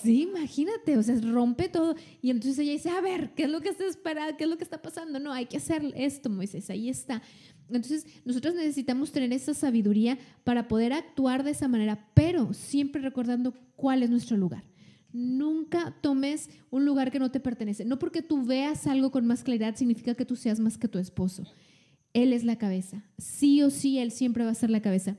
Sí, 0.04 0.22
imagínate, 0.22 0.96
o 0.98 1.04
sea, 1.04 1.20
rompe 1.22 1.68
todo. 1.68 1.96
Y 2.22 2.30
entonces 2.30 2.60
ella 2.60 2.72
dice, 2.74 2.90
a 2.90 3.02
ver, 3.02 3.34
¿qué 3.34 3.44
es 3.44 3.50
lo 3.50 3.62
que 3.62 3.70
está 3.70 3.84
esperando? 3.86 4.38
¿Qué 4.38 4.44
es 4.44 4.50
lo 4.50 4.58
que 4.58 4.64
está 4.64 4.80
pasando? 4.82 5.20
No, 5.20 5.34
hay 5.34 5.48
que 5.48 5.58
hacer 5.58 5.92
esto, 5.96 6.30
Moisés, 6.30 6.70
ahí 6.70 6.88
está. 6.88 7.22
Entonces, 7.68 8.06
nosotros 8.24 8.54
necesitamos 8.54 9.12
tener 9.12 9.34
esa 9.34 9.54
sabiduría 9.56 10.20
para 10.44 10.68
poder 10.68 10.94
actuar 10.94 11.44
de 11.44 11.52
esa 11.52 11.68
manera, 11.68 12.12
pero 12.14 12.54
siempre 12.54 13.02
recordando 13.02 13.54
cuál 13.76 14.04
es 14.04 14.10
nuestro 14.12 14.38
lugar. 14.38 14.64
Nunca 15.12 15.96
tomes 16.02 16.50
un 16.70 16.86
lugar 16.86 17.12
que 17.12 17.20
no 17.20 17.32
te 17.32 17.40
pertenece. 17.40 17.84
No 17.84 18.00
porque 18.00 18.22
tú 18.22 18.46
veas 18.46 18.88
algo 18.88 19.12
con 19.12 19.26
más 19.26 19.44
claridad 19.44 19.76
significa 19.76 20.14
que 20.16 20.26
tú 20.26 20.36
seas 20.36 20.60
más 20.60 20.78
que 20.78 20.88
tu 20.88 21.00
esposo. 21.00 21.44
Él 22.14 22.34
es 22.34 22.44
la 22.44 22.58
cabeza. 22.58 23.04
Sí 23.18 23.62
o 23.64 23.70
sí, 23.70 23.98
Él 24.00 24.12
siempre 24.12 24.46
va 24.46 24.52
a 24.52 24.56
ser 24.56 24.70
la 24.70 24.82
cabeza. 24.82 25.18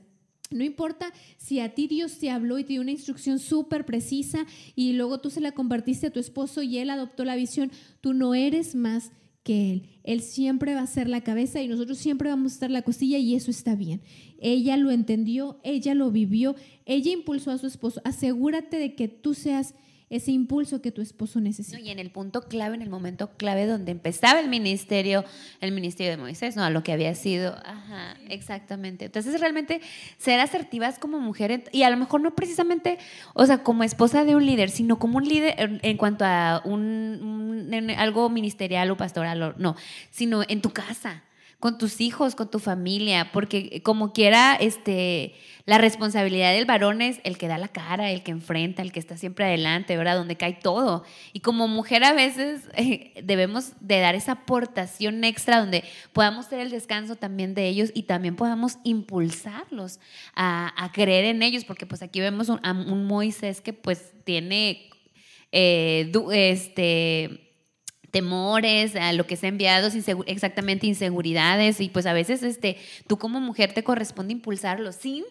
No 0.53 0.63
importa 0.63 1.11
si 1.37 1.59
a 1.59 1.73
ti 1.73 1.87
Dios 1.87 2.19
te 2.19 2.29
habló 2.29 2.59
y 2.59 2.63
te 2.63 2.73
dio 2.73 2.81
una 2.81 2.91
instrucción 2.91 3.39
súper 3.39 3.85
precisa 3.85 4.45
y 4.75 4.93
luego 4.93 5.19
tú 5.19 5.29
se 5.29 5.41
la 5.41 5.51
compartiste 5.51 6.07
a 6.07 6.11
tu 6.11 6.19
esposo 6.19 6.61
y 6.61 6.77
él 6.77 6.89
adoptó 6.89 7.25
la 7.25 7.35
visión, 7.35 7.71
tú 8.01 8.13
no 8.13 8.35
eres 8.35 8.75
más 8.75 9.11
que 9.43 9.71
él. 9.71 9.89
Él 10.03 10.21
siempre 10.21 10.73
va 10.73 10.81
a 10.81 10.87
ser 10.87 11.09
la 11.09 11.21
cabeza 11.21 11.61
y 11.61 11.67
nosotros 11.67 11.97
siempre 11.97 12.29
vamos 12.29 12.53
a 12.53 12.55
estar 12.55 12.71
la 12.71 12.81
costilla 12.81 13.17
y 13.17 13.35
eso 13.35 13.51
está 13.51 13.75
bien. 13.75 14.01
Ella 14.39 14.77
lo 14.77 14.91
entendió, 14.91 15.59
ella 15.63 15.93
lo 15.93 16.11
vivió, 16.11 16.55
ella 16.85 17.11
impulsó 17.11 17.51
a 17.51 17.57
su 17.57 17.67
esposo. 17.67 18.01
Asegúrate 18.05 18.77
de 18.77 18.95
que 18.95 19.07
tú 19.07 19.33
seas 19.33 19.75
ese 20.15 20.31
impulso 20.31 20.81
que 20.81 20.91
tu 20.91 21.01
esposo 21.01 21.39
necesita. 21.41 21.79
y 21.79 21.89
en 21.89 21.99
el 21.99 22.11
punto 22.11 22.41
clave, 22.43 22.75
en 22.75 22.81
el 22.81 22.89
momento 22.89 23.31
clave 23.37 23.65
donde 23.65 23.91
empezaba 23.91 24.39
el 24.39 24.47
ministerio, 24.49 25.25
el 25.61 25.71
ministerio 25.71 26.11
de 26.11 26.17
Moisés, 26.17 26.55
¿no? 26.55 26.63
A 26.63 26.69
lo 26.69 26.83
que 26.83 26.91
había 26.93 27.13
sido. 27.15 27.55
Ajá, 27.65 28.15
exactamente. 28.29 29.05
Entonces, 29.05 29.39
realmente 29.39 29.81
ser 30.17 30.39
asertivas 30.39 30.99
como 30.99 31.19
mujer, 31.19 31.63
y 31.71 31.83
a 31.83 31.89
lo 31.89 31.97
mejor 31.97 32.21
no 32.21 32.35
precisamente, 32.35 32.97
o 33.33 33.45
sea, 33.45 33.63
como 33.63 33.83
esposa 33.83 34.23
de 34.25 34.35
un 34.35 34.45
líder, 34.45 34.69
sino 34.69 34.99
como 34.99 35.17
un 35.17 35.27
líder 35.27 35.79
en, 35.81 35.97
cuanto 35.97 36.25
a 36.25 36.61
un, 36.63 37.71
algo 37.97 38.29
ministerial 38.29 38.89
o 38.91 38.97
pastoral, 38.97 39.41
o- 39.41 39.53
no, 39.57 39.75
sino 40.11 40.43
en 40.47 40.61
tu 40.61 40.69
casa 40.71 41.23
con 41.63 41.77
tus 41.77 42.01
hijos, 42.01 42.35
con 42.35 42.51
tu 42.51 42.59
familia, 42.59 43.31
porque 43.31 43.81
como 43.83 44.11
quiera, 44.11 44.53
este, 44.53 45.33
la 45.65 45.77
responsabilidad 45.77 46.51
del 46.51 46.65
varón 46.65 47.01
es 47.01 47.21
el 47.23 47.37
que 47.37 47.47
da 47.47 47.57
la 47.57 47.69
cara, 47.69 48.11
el 48.11 48.21
que 48.21 48.31
enfrenta, 48.31 48.81
el 48.81 48.91
que 48.91 48.99
está 48.99 49.15
siempre 49.15 49.45
adelante, 49.45 49.95
¿verdad? 49.95 50.17
Donde 50.17 50.35
cae 50.35 50.55
todo. 50.61 51.05
Y 51.31 51.39
como 51.39 51.69
mujer 51.69 52.03
a 52.03 52.11
veces 52.11 52.63
eh, 52.75 53.13
debemos 53.23 53.71
de 53.79 54.01
dar 54.01 54.13
esa 54.13 54.33
aportación 54.33 55.23
extra 55.23 55.61
donde 55.61 55.85
podamos 56.11 56.49
tener 56.49 56.65
el 56.65 56.71
descanso 56.71 57.15
también 57.15 57.53
de 57.53 57.69
ellos 57.69 57.91
y 57.93 58.03
también 58.03 58.35
podamos 58.35 58.77
impulsarlos 58.83 60.01
a, 60.35 60.91
creer 60.91 61.23
en 61.23 61.43
ellos, 61.43 61.63
porque 61.63 61.85
pues 61.85 62.01
aquí 62.03 62.19
vemos 62.19 62.49
un, 62.49 62.59
un 62.65 63.05
Moisés 63.05 63.61
que 63.61 63.71
pues 63.71 64.11
tiene 64.25 64.89
eh, 65.53 66.11
este 66.33 67.42
temores, 68.13 68.95
a 68.95 69.11
lo 69.11 69.25
que 69.25 69.35
se 69.35 69.47
ha 69.47 69.49
enviado, 69.49 69.89
exactamente 70.27 70.85
inseguridades, 70.85 71.81
y 71.81 71.89
pues 71.89 72.05
a 72.05 72.13
veces 72.13 72.43
este, 72.43 72.77
tú 73.07 73.17
como 73.17 73.41
mujer 73.41 73.73
te 73.73 73.83
corresponde 73.83 74.33
impulsarlo 74.33 74.91
sin 74.91 75.23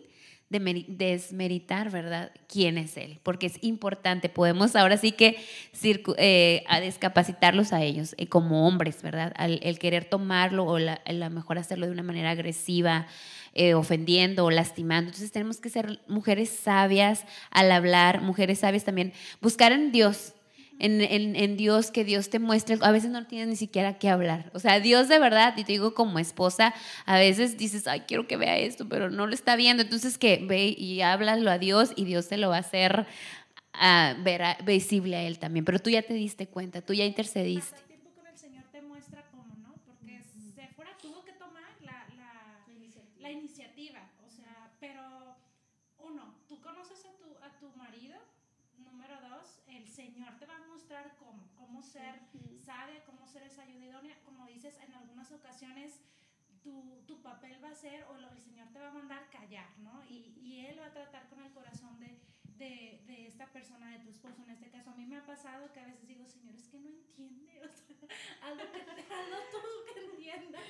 desmeritar, 0.50 1.90
¿verdad? 1.90 2.32
¿Quién 2.48 2.76
es 2.76 2.96
él? 2.96 3.20
Porque 3.22 3.46
es 3.46 3.58
importante, 3.62 4.28
podemos 4.28 4.74
ahora 4.74 4.96
sí 4.96 5.12
que 5.12 5.38
eh, 6.18 6.64
a 6.68 6.80
descapacitarlos 6.80 7.72
a 7.72 7.82
ellos 7.82 8.16
eh, 8.18 8.26
como 8.26 8.66
hombres, 8.66 9.00
¿verdad? 9.00 9.32
el 9.38 9.78
querer 9.78 10.04
tomarlo 10.04 10.66
o 10.66 10.78
la, 10.78 11.00
a 11.06 11.12
lo 11.12 11.30
mejor 11.30 11.58
hacerlo 11.58 11.86
de 11.86 11.92
una 11.92 12.02
manera 12.02 12.30
agresiva, 12.30 13.06
eh, 13.54 13.74
ofendiendo 13.74 14.44
o 14.44 14.50
lastimando. 14.50 15.10
Entonces 15.10 15.30
tenemos 15.30 15.60
que 15.60 15.70
ser 15.70 16.00
mujeres 16.08 16.50
sabias 16.50 17.24
al 17.52 17.70
hablar, 17.70 18.22
mujeres 18.22 18.58
sabias 18.58 18.84
también, 18.84 19.12
buscar 19.40 19.70
en 19.70 19.92
Dios, 19.92 20.34
en, 20.82 21.56
Dios, 21.56 21.90
que 21.90 22.04
Dios 22.04 22.28
te 22.28 22.38
muestre. 22.38 22.76
A 22.80 22.90
veces 22.90 23.10
no 23.10 23.26
tienes 23.26 23.48
ni 23.48 23.56
siquiera 23.56 23.98
que 23.98 24.08
hablar. 24.08 24.50
O 24.52 24.58
sea, 24.58 24.80
Dios 24.80 25.08
de 25.08 25.18
verdad, 25.18 25.54
y 25.56 25.64
te 25.64 25.72
digo 25.72 25.94
como 25.94 26.18
esposa, 26.18 26.74
a 27.06 27.18
veces 27.18 27.56
dices, 27.56 27.86
ay, 27.86 28.00
quiero 28.00 28.26
que 28.26 28.36
vea 28.36 28.58
esto, 28.58 28.88
pero 28.88 29.08
no 29.10 29.26
lo 29.26 29.34
está 29.34 29.56
viendo. 29.56 29.82
Entonces 29.82 30.18
que 30.18 30.44
ve 30.44 30.74
y 30.76 31.00
háblalo 31.02 31.50
a 31.50 31.58
Dios 31.58 31.92
y 31.96 32.04
Dios 32.04 32.28
te 32.28 32.36
lo 32.36 32.50
va 32.50 32.56
a 32.56 32.60
hacer 32.60 33.06
a 33.74 34.16
ver, 34.22 34.42
visible 34.64 35.16
a 35.16 35.22
Él 35.22 35.38
también. 35.38 35.64
Pero 35.64 35.78
tú 35.78 35.90
ya 35.90 36.02
te 36.02 36.14
diste 36.14 36.46
cuenta, 36.46 36.82
tú 36.82 36.94
ya 36.94 37.04
intercediste. 37.04 37.91
Ocasiones 55.32 56.00
tu, 56.62 57.02
tu, 57.06 57.20
papel 57.22 57.62
va 57.62 57.70
a 57.70 57.74
ser, 57.74 58.04
o 58.04 58.16
el 58.16 58.40
Señor 58.40 58.68
te 58.72 58.78
va 58.78 58.88
a 58.88 58.92
mandar 58.92 59.28
callar, 59.30 59.68
¿no? 59.78 60.04
Y, 60.08 60.38
y 60.40 60.66
Él 60.66 60.78
va 60.78 60.86
a 60.86 60.92
tratar 60.92 61.28
con 61.28 61.42
el 61.42 61.50
corazón 61.52 61.98
de, 61.98 62.20
de, 62.56 63.02
de, 63.06 63.26
esta 63.26 63.46
persona, 63.52 63.90
de 63.90 63.98
tu 63.98 64.10
esposo 64.10 64.42
en 64.44 64.50
este 64.50 64.70
caso. 64.70 64.90
A 64.90 64.94
mí 64.94 65.04
me 65.06 65.16
ha 65.16 65.26
pasado 65.26 65.72
que 65.72 65.80
a 65.80 65.86
veces 65.86 66.06
digo, 66.06 66.24
Señor, 66.26 66.54
es 66.54 66.68
que 66.68 66.78
no 66.78 66.88
entiende, 66.88 67.60
o 67.64 67.68
sea, 67.68 67.96
algo 68.42 68.62
que 68.70 68.80
hazlo 68.80 69.38
tú 69.50 69.58
que 69.92 70.04
entienda. 70.04 70.60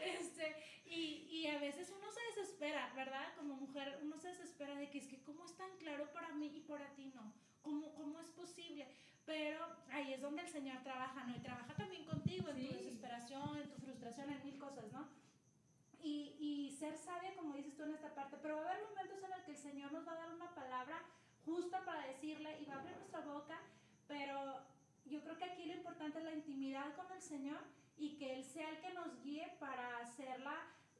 Este, 0.00 0.56
y, 0.86 1.26
y 1.30 1.46
a 1.48 1.58
veces 1.58 1.92
uno 1.96 2.06
se 2.12 2.40
desespera, 2.40 2.92
¿verdad? 2.94 3.34
Como 3.36 3.56
mujer, 3.56 3.98
uno 4.02 4.16
se 4.18 4.28
desespera 4.28 4.76
de 4.76 4.88
que 4.90 4.98
es 4.98 5.08
que 5.08 5.20
cómo 5.22 5.44
es 5.44 5.56
tan 5.56 5.76
claro 5.78 6.12
para 6.12 6.32
mí 6.34 6.52
y 6.54 6.60
para 6.60 6.94
ti 6.94 7.06
no. 7.14 7.32
¿Cómo, 7.62 7.92
cómo 7.94 8.20
es 8.20 8.30
posible? 8.30 8.86
Pero 9.30 9.64
ahí 9.92 10.12
es 10.12 10.20
donde 10.20 10.42
el 10.42 10.48
Señor 10.48 10.82
trabaja, 10.82 11.22
¿no? 11.22 11.36
Y 11.36 11.38
trabaja 11.38 11.72
también 11.74 12.04
contigo 12.04 12.48
en 12.48 12.66
tu 12.66 12.72
desesperación, 12.74 13.56
en 13.58 13.70
tu 13.70 13.76
frustración, 13.78 14.28
en 14.28 14.42
mil 14.42 14.58
cosas, 14.58 14.90
¿no? 14.90 15.06
Y, 16.02 16.34
y, 16.40 16.76
ser 16.76 16.98
sabia, 16.98 17.36
como 17.36 17.54
dices 17.54 17.76
tú 17.76 17.84
en 17.84 17.94
esta 17.94 18.12
parte, 18.12 18.38
pero 18.42 18.56
va 18.56 18.62
a 18.62 18.72
haber 18.72 18.88
momentos 18.88 19.22
en 19.22 19.30
los 19.30 19.40
que 19.42 19.52
el 19.52 19.56
Señor 19.56 19.92
nos 19.92 20.04
va 20.04 20.14
a 20.14 20.16
dar 20.16 20.34
una 20.34 20.52
palabra 20.52 21.00
justa 21.44 21.84
para 21.84 22.08
decirle 22.08 22.60
y 22.60 22.64
va 22.64 22.74
a 22.74 22.78
abrir 22.80 22.96
nuestra 22.96 23.20
boca, 23.20 23.60
pero 24.08 24.62
yo 25.06 25.20
creo 25.20 25.38
que 25.38 25.44
aquí 25.44 25.64
lo 25.66 25.74
importante 25.74 26.18
es 26.18 26.24
la 26.24 26.34
intimidad 26.34 26.92
con 26.96 27.12
el 27.12 27.22
Señor 27.22 27.60
y 27.98 28.16
que 28.16 28.34
Él 28.34 28.42
sea 28.42 28.68
el 28.68 28.80
que 28.80 28.92
nos 28.94 29.22
guíe 29.22 29.46
para 29.60 29.98
hacerla 29.98 30.56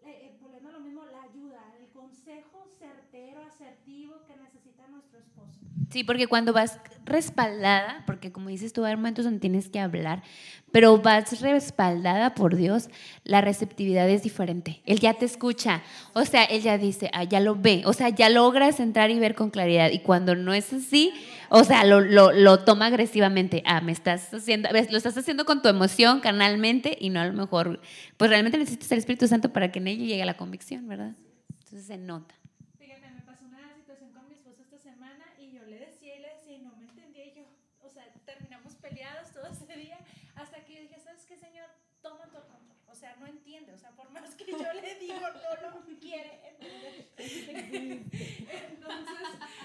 eh, 0.07 0.37
volviendo 0.41 0.71
lo 0.73 0.81
mismo, 0.81 1.03
la 1.13 1.23
ayuda, 1.23 1.61
el 1.81 1.89
consejo 1.89 2.67
certero, 2.79 3.41
asertivo 3.43 4.17
que 4.27 4.37
necesita 4.37 4.87
nuestro 4.89 5.19
esposo. 5.19 5.59
Sí, 5.91 6.05
porque 6.05 6.27
cuando 6.27 6.53
vas 6.53 6.79
respaldada, 7.05 8.05
porque 8.07 8.31
como 8.31 8.49
dices 8.49 8.73
tú, 8.73 8.85
hay 8.85 8.95
momentos 8.95 9.25
donde 9.25 9.41
tienes 9.41 9.69
que 9.69 9.81
hablar, 9.81 10.23
pero 10.71 10.99
vas 10.99 11.41
respaldada 11.41 12.35
por 12.35 12.55
Dios, 12.55 12.89
la 13.25 13.41
receptividad 13.41 14.09
es 14.09 14.23
diferente. 14.23 14.81
Él 14.87 15.01
ya 15.01 15.15
te 15.15 15.25
escucha, 15.25 15.83
o 16.13 16.25
sea, 16.25 16.45
él 16.45 16.63
ya 16.63 16.79
dice, 16.79 17.11
ah, 17.13 17.25
ya 17.25 17.41
lo 17.41 17.57
ve, 17.57 17.83
o 17.87 17.93
sea, 17.93 18.09
ya 18.11 18.29
logras 18.29 18.79
entrar 18.79 19.11
y 19.11 19.19
ver 19.19 19.35
con 19.35 19.51
claridad. 19.51 19.91
Y 19.91 19.99
cuando 20.01 20.37
no 20.37 20.55
es 20.55 20.73
así, 20.73 21.13
o 21.51 21.65
sea, 21.65 21.85
lo, 21.85 22.01
lo, 22.01 22.33
lo 22.33 22.65
toma 22.65 22.87
agresivamente. 22.87 23.63
Ah, 23.67 23.81
me 23.81 23.93
estás 23.93 24.33
haciendo, 24.33 24.69
lo 24.71 24.97
estás 24.97 25.17
haciendo 25.19 25.45
con 25.45 25.63
tu 25.63 25.69
emoción, 25.69 26.21
canalmente, 26.21 26.97
y 26.99 27.11
no 27.11 27.21
a 27.21 27.27
lo 27.27 27.33
mejor, 27.33 27.81
pues 28.17 28.31
realmente 28.31 28.57
necesitas 28.57 28.91
el 28.93 28.99
Espíritu 28.99 29.27
Santo 29.27 29.53
para 29.53 29.73
que 29.73 29.81
en 29.81 29.89
ello 29.89 30.05
llegue 30.05 30.25
la 30.25 30.37
convicción, 30.37 30.87
¿verdad? 30.87 31.15
Entonces 31.51 31.87
se 31.87 31.99
nota. 31.99 32.35
Fíjate, 32.79 33.11
me 33.11 33.21
pasó 33.23 33.45
una 33.45 33.75
situación 33.75 34.11
con 34.13 34.29
mi 34.29 34.35
esposo 34.35 34.63
esta 34.63 34.79
semana 34.79 35.25
y 35.39 35.51
yo 35.53 35.67
le 35.67 35.79
decía 35.79 36.17
y 36.17 36.21
le 36.21 36.29
decía 36.29 36.55
y 36.55 36.63
no 36.63 36.75
me 36.77 36.85
entendía 36.85 37.27
yo, 37.35 37.43
o 37.85 37.91
sea, 37.91 38.05
terminamos 38.25 38.75
peleados 38.77 39.31
todo 39.33 39.47
ese 39.47 39.77
día 39.77 39.99
hasta 40.37 40.65
que 40.65 40.75
yo 40.75 40.81
dije, 40.81 41.01
¿sabes 41.05 41.27
qué, 41.27 41.37
Señor? 41.37 41.67
Toma 42.01 42.27
tu 42.31 42.39
sea, 43.01 43.17
no 43.17 43.27
entiende, 43.27 43.73
o 43.73 43.79
sea, 43.79 43.91
por 43.93 44.11
más 44.11 44.35
que 44.35 44.53
yo 44.53 44.73
le 44.75 44.95
digo, 44.97 45.21
no 45.21 45.71
lo 45.71 45.81
quiere. 45.99 46.39
Entonces, 47.17 47.89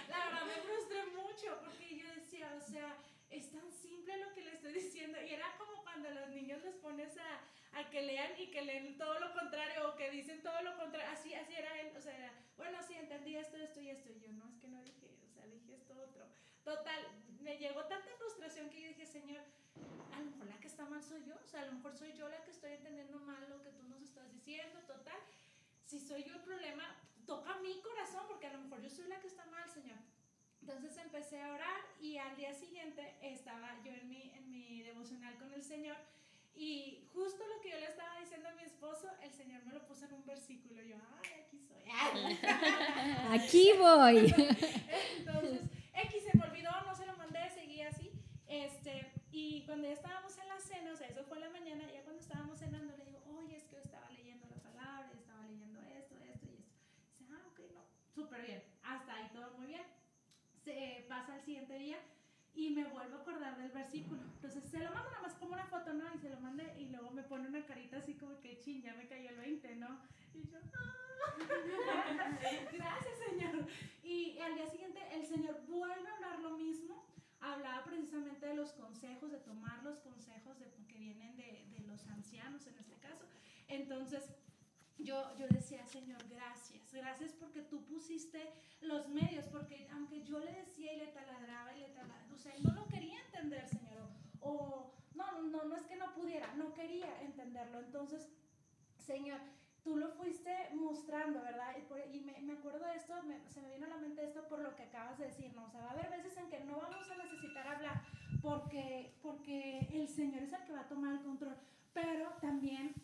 la 0.07 0.25
verdad 0.25 0.45
me 0.45 0.61
frustré 0.63 1.05
mucho 1.07 1.59
porque 1.63 1.97
yo 1.97 2.07
decía, 2.15 2.53
o 2.55 2.61
sea, 2.61 2.95
es 3.29 3.51
tan 3.51 3.69
simple 3.73 4.15
lo 4.17 4.33
que 4.33 4.41
le 4.41 4.51
estoy 4.51 4.71
diciendo. 4.73 5.17
Y 5.21 5.33
era 5.33 5.53
como 5.57 5.83
cuando 5.83 6.07
a 6.07 6.11
los 6.11 6.29
niños 6.29 6.63
los 6.63 6.75
pones 6.75 7.17
a, 7.17 7.41
a 7.79 7.89
que 7.89 8.03
lean 8.03 8.39
y 8.39 8.47
que 8.47 8.61
leen 8.61 8.97
todo 8.97 9.19
lo 9.19 9.33
contrario 9.33 9.89
o 9.89 9.97
que 9.97 10.11
dicen 10.11 10.41
todo 10.41 10.61
lo 10.61 10.77
contrario. 10.77 11.09
Así, 11.11 11.33
así 11.33 11.55
era 11.55 11.81
él. 11.81 11.91
O 11.97 12.01
sea, 12.01 12.31
bueno, 12.55 12.77
sí, 12.87 12.93
entendí 12.93 13.35
esto, 13.35 13.57
esto 13.57 13.81
y 13.81 13.89
esto. 13.89 14.11
Y 14.11 14.19
yo, 14.21 14.31
no, 14.31 14.47
es 14.47 14.55
que 14.59 14.69
no 14.69 14.81
dije, 14.81 15.09
o 15.25 15.27
sea, 15.33 15.45
dije 15.45 15.73
esto 15.73 15.93
otro. 15.93 16.25
Total, 16.65 17.07
me 17.39 17.57
llegó 17.57 17.85
tanta 17.85 18.09
frustración 18.17 18.69
que 18.69 18.81
yo 18.81 18.87
dije, 18.89 19.05
Señor, 19.05 19.43
a 20.13 20.19
lo 20.19 20.25
mejor 20.31 20.47
la 20.47 20.59
que 20.59 20.67
está 20.67 20.83
mal 20.85 21.01
soy 21.03 21.23
yo. 21.25 21.35
O 21.35 21.47
sea, 21.47 21.61
a 21.61 21.65
lo 21.67 21.73
mejor 21.73 21.95
soy 21.95 22.11
yo 22.17 22.27
la 22.27 22.43
que 22.43 22.51
estoy 22.51 22.73
entendiendo 22.73 23.19
mal 23.19 23.47
lo 23.49 23.61
que 23.61 23.69
tú 23.69 23.83
nos 23.83 24.01
estás 24.01 24.31
diciendo. 24.33 24.79
Total, 24.87 25.19
si 25.85 25.99
soy 25.99 26.23
yo 26.23 26.33
el 26.33 26.41
problema, 26.41 26.83
toca 27.25 27.55
mi 27.59 27.79
corazón 27.81 28.23
porque 28.27 28.47
a 28.47 28.53
lo 28.53 28.59
mejor 28.59 28.81
yo 28.81 28.89
soy 28.89 29.07
la 29.07 29.21
que 29.21 29.27
está 29.27 29.45
mal, 29.45 29.69
Señor. 29.69 29.99
Entonces 30.59 30.97
empecé 30.97 31.41
a 31.41 31.53
orar 31.53 31.81
y 32.01 32.17
al 32.17 32.35
día 32.35 32.51
siguiente 32.51 33.15
estaba 33.21 33.77
yo 33.83 33.93
en 33.93 34.09
mi, 34.09 34.31
en 34.33 34.49
mi 34.49 34.81
devocional 34.81 35.37
con 35.37 35.53
el 35.53 35.63
Señor 35.63 35.97
y 36.55 37.07
justo 37.13 37.43
lo 37.45 37.61
que 37.61 37.71
yo 37.71 37.79
le 37.79 37.87
estaba 37.87 38.17
diciendo 38.19 38.49
a 38.49 38.53
mi 38.53 38.63
esposo, 38.63 39.07
el 39.21 39.31
Señor 39.31 39.63
me 39.65 39.73
lo 39.73 39.85
puso 39.85 40.05
en 40.05 40.13
un 40.13 40.25
versículo. 40.25 40.81
Yo, 40.83 40.95
ay, 41.21 41.31
aquí 41.43 41.59
soy. 41.59 41.83
aquí 43.39 43.71
voy. 43.77 44.33
Entonces, 45.17 45.61
X 45.93 46.23
se 46.23 46.37
me 46.37 46.45
olvidó, 46.45 46.71
no 46.85 46.95
se 46.95 47.05
lo 47.05 47.17
mandé, 47.17 47.49
seguí 47.49 47.81
así. 47.81 48.11
Este, 48.47 49.11
y 49.31 49.64
cuando 49.75 49.89
ya 49.89 49.93
estábamos 49.95 50.37
en 50.37 50.47
la 50.47 50.57
cena, 50.57 50.93
o 50.93 50.95
sea, 50.95 51.07
eso 51.09 51.25
fue 51.25 51.37
la 51.37 51.49
mañana, 51.49 51.83
ya 51.91 52.01
cuando 52.03 52.21
estábamos 52.21 52.57
cenando, 52.57 52.95
le 52.95 53.03
digo, 53.03 53.19
oye, 53.35 53.57
es 53.57 53.65
que 53.65 53.75
yo 53.75 53.81
estaba 53.81 54.09
leyendo 54.09 54.45
la 54.47 54.55
palabra, 54.63 55.11
estaba 55.13 55.43
leyendo 55.47 55.81
esto, 55.81 56.15
esto 56.15 56.47
y 56.47 56.59
esto. 56.59 56.73
Dice, 57.19 57.25
ah, 57.29 57.43
ok, 57.51 57.59
no, 57.73 57.81
súper 58.15 58.41
bien, 58.45 58.63
hasta 58.83 59.13
ahí 59.13 59.27
todo 59.33 59.51
muy 59.57 59.67
bien. 59.67 59.83
Se 60.63 61.05
pasa 61.09 61.35
el 61.35 61.41
siguiente 61.41 61.77
día 61.77 61.97
y 62.53 62.69
me 62.69 62.85
vuelvo 62.85 63.17
a 63.17 63.19
acordar 63.19 63.57
del 63.57 63.69
versículo. 63.71 64.21
Entonces 64.21 64.63
se 64.63 64.79
lo 64.79 64.93
mando 64.93 65.09
nada 65.09 65.23
más 65.23 65.33
como 65.33 65.51
una 65.51 65.65
foto, 65.65 65.93
¿no? 65.93 66.05
Y 66.15 66.19
se 66.19 66.29
lo 66.29 66.39
mandé 66.39 66.73
y 66.79 66.87
luego 66.87 67.11
me 67.11 67.23
pone 67.23 67.49
una 67.49 67.65
carita 67.65 67.97
así 67.97 68.13
como 68.13 68.39
que 68.39 68.57
ching, 68.59 68.81
ya 68.81 68.93
me 68.93 69.09
cayó 69.09 69.27
el 69.27 69.35
20, 69.35 69.75
¿no? 69.75 69.99
Y 70.33 70.47
yo, 70.47 70.57
¡ah! 70.79 71.35
Gracias, 72.71 73.19
Señor. 73.27 73.67
Y 74.05 74.39
al 74.39 74.55
día 74.55 74.67
siguiente 74.67 75.01
el 75.11 75.25
Señor 75.25 75.59
vuelve 75.67 76.07
a 76.07 76.15
hablar 76.15 76.39
lo 76.39 76.51
mismo. 76.51 77.05
Hablaba 77.39 77.83
precisamente 77.83 78.45
de 78.47 78.55
los 78.55 78.73
consejos, 78.73 79.31
de 79.31 79.37
tomar 79.39 79.83
los 79.83 79.99
consejos 79.99 80.59
de, 80.59 80.71
que 80.87 80.97
vienen 80.97 81.35
de, 81.35 81.65
de 81.69 81.79
los 81.87 82.05
ancianos 82.07 82.65
en 82.67 82.77
este 82.77 82.95
caso. 82.95 83.25
Entonces, 83.67 84.31
yo, 84.97 85.35
yo 85.37 85.47
decía, 85.49 85.85
Señor, 85.85 86.23
gracias, 86.29 86.93
gracias 86.93 87.33
porque 87.33 87.61
tú 87.61 87.83
pusiste 87.85 88.41
los 88.81 89.07
medios, 89.09 89.45
porque 89.47 89.87
aunque 89.91 90.23
yo 90.23 90.39
le 90.39 90.51
decía 90.53 90.93
y 90.93 90.97
le 90.97 91.07
taladraba 91.07 91.75
y 91.75 91.81
le 91.81 91.89
taladraba, 91.89 92.33
o 92.33 92.37
sea, 92.37 92.55
él 92.55 92.63
no 92.63 92.73
lo 92.73 92.87
quería 92.87 93.19
entender, 93.25 93.67
Señor, 93.67 94.09
o, 94.39 94.93
no, 95.13 95.41
no, 95.43 95.65
no 95.65 95.75
es 95.75 95.85
que 95.85 95.95
no 95.95 96.13
pudiera, 96.13 96.53
no 96.55 96.73
quería 96.73 97.21
entenderlo, 97.21 97.79
entonces, 97.79 98.29
Señor, 98.97 99.39
tú 99.85 99.95
lo 99.95 100.09
fuiste 100.09 100.51
mostrando, 100.73 101.41
¿verdad? 101.43 101.75
Y, 102.11 102.19
me, 102.21 102.41
me, 102.41 102.53
acuerdo 102.53 102.83
de 102.87 102.95
esto, 102.95 103.13
se 103.47 103.61
me 103.61 103.71
vino 103.71 103.85
a 103.85 103.89
la 103.89 103.97
mente 103.97 104.25
esto 104.25 104.43
por 104.49 104.59
lo 104.59 104.75
que 104.75 104.81
acabas 104.81 105.17
de 105.19 105.25
decir, 105.27 105.53
¿no? 105.53 105.63
O 105.65 105.69
sea, 105.69 105.81
va 105.81 105.89
a 105.89 105.91
haber 105.91 106.09
veces 106.09 106.35
en 106.37 106.49
que 106.49 106.59
no 106.61 106.77
vamos 106.77 107.09
a 107.09 107.23
necesitar 107.23 107.67
hablar 107.67 108.01
porque, 108.41 109.13
porque 109.21 109.87
el 109.93 110.07
Señor 110.07 110.41
es 110.41 110.53
el 110.53 110.63
que 110.65 110.73
va 110.73 110.81
a 110.81 110.87
tomar 110.87 111.13
el 111.13 111.21
control, 111.21 111.55
pero 111.93 112.31
también 112.41 112.95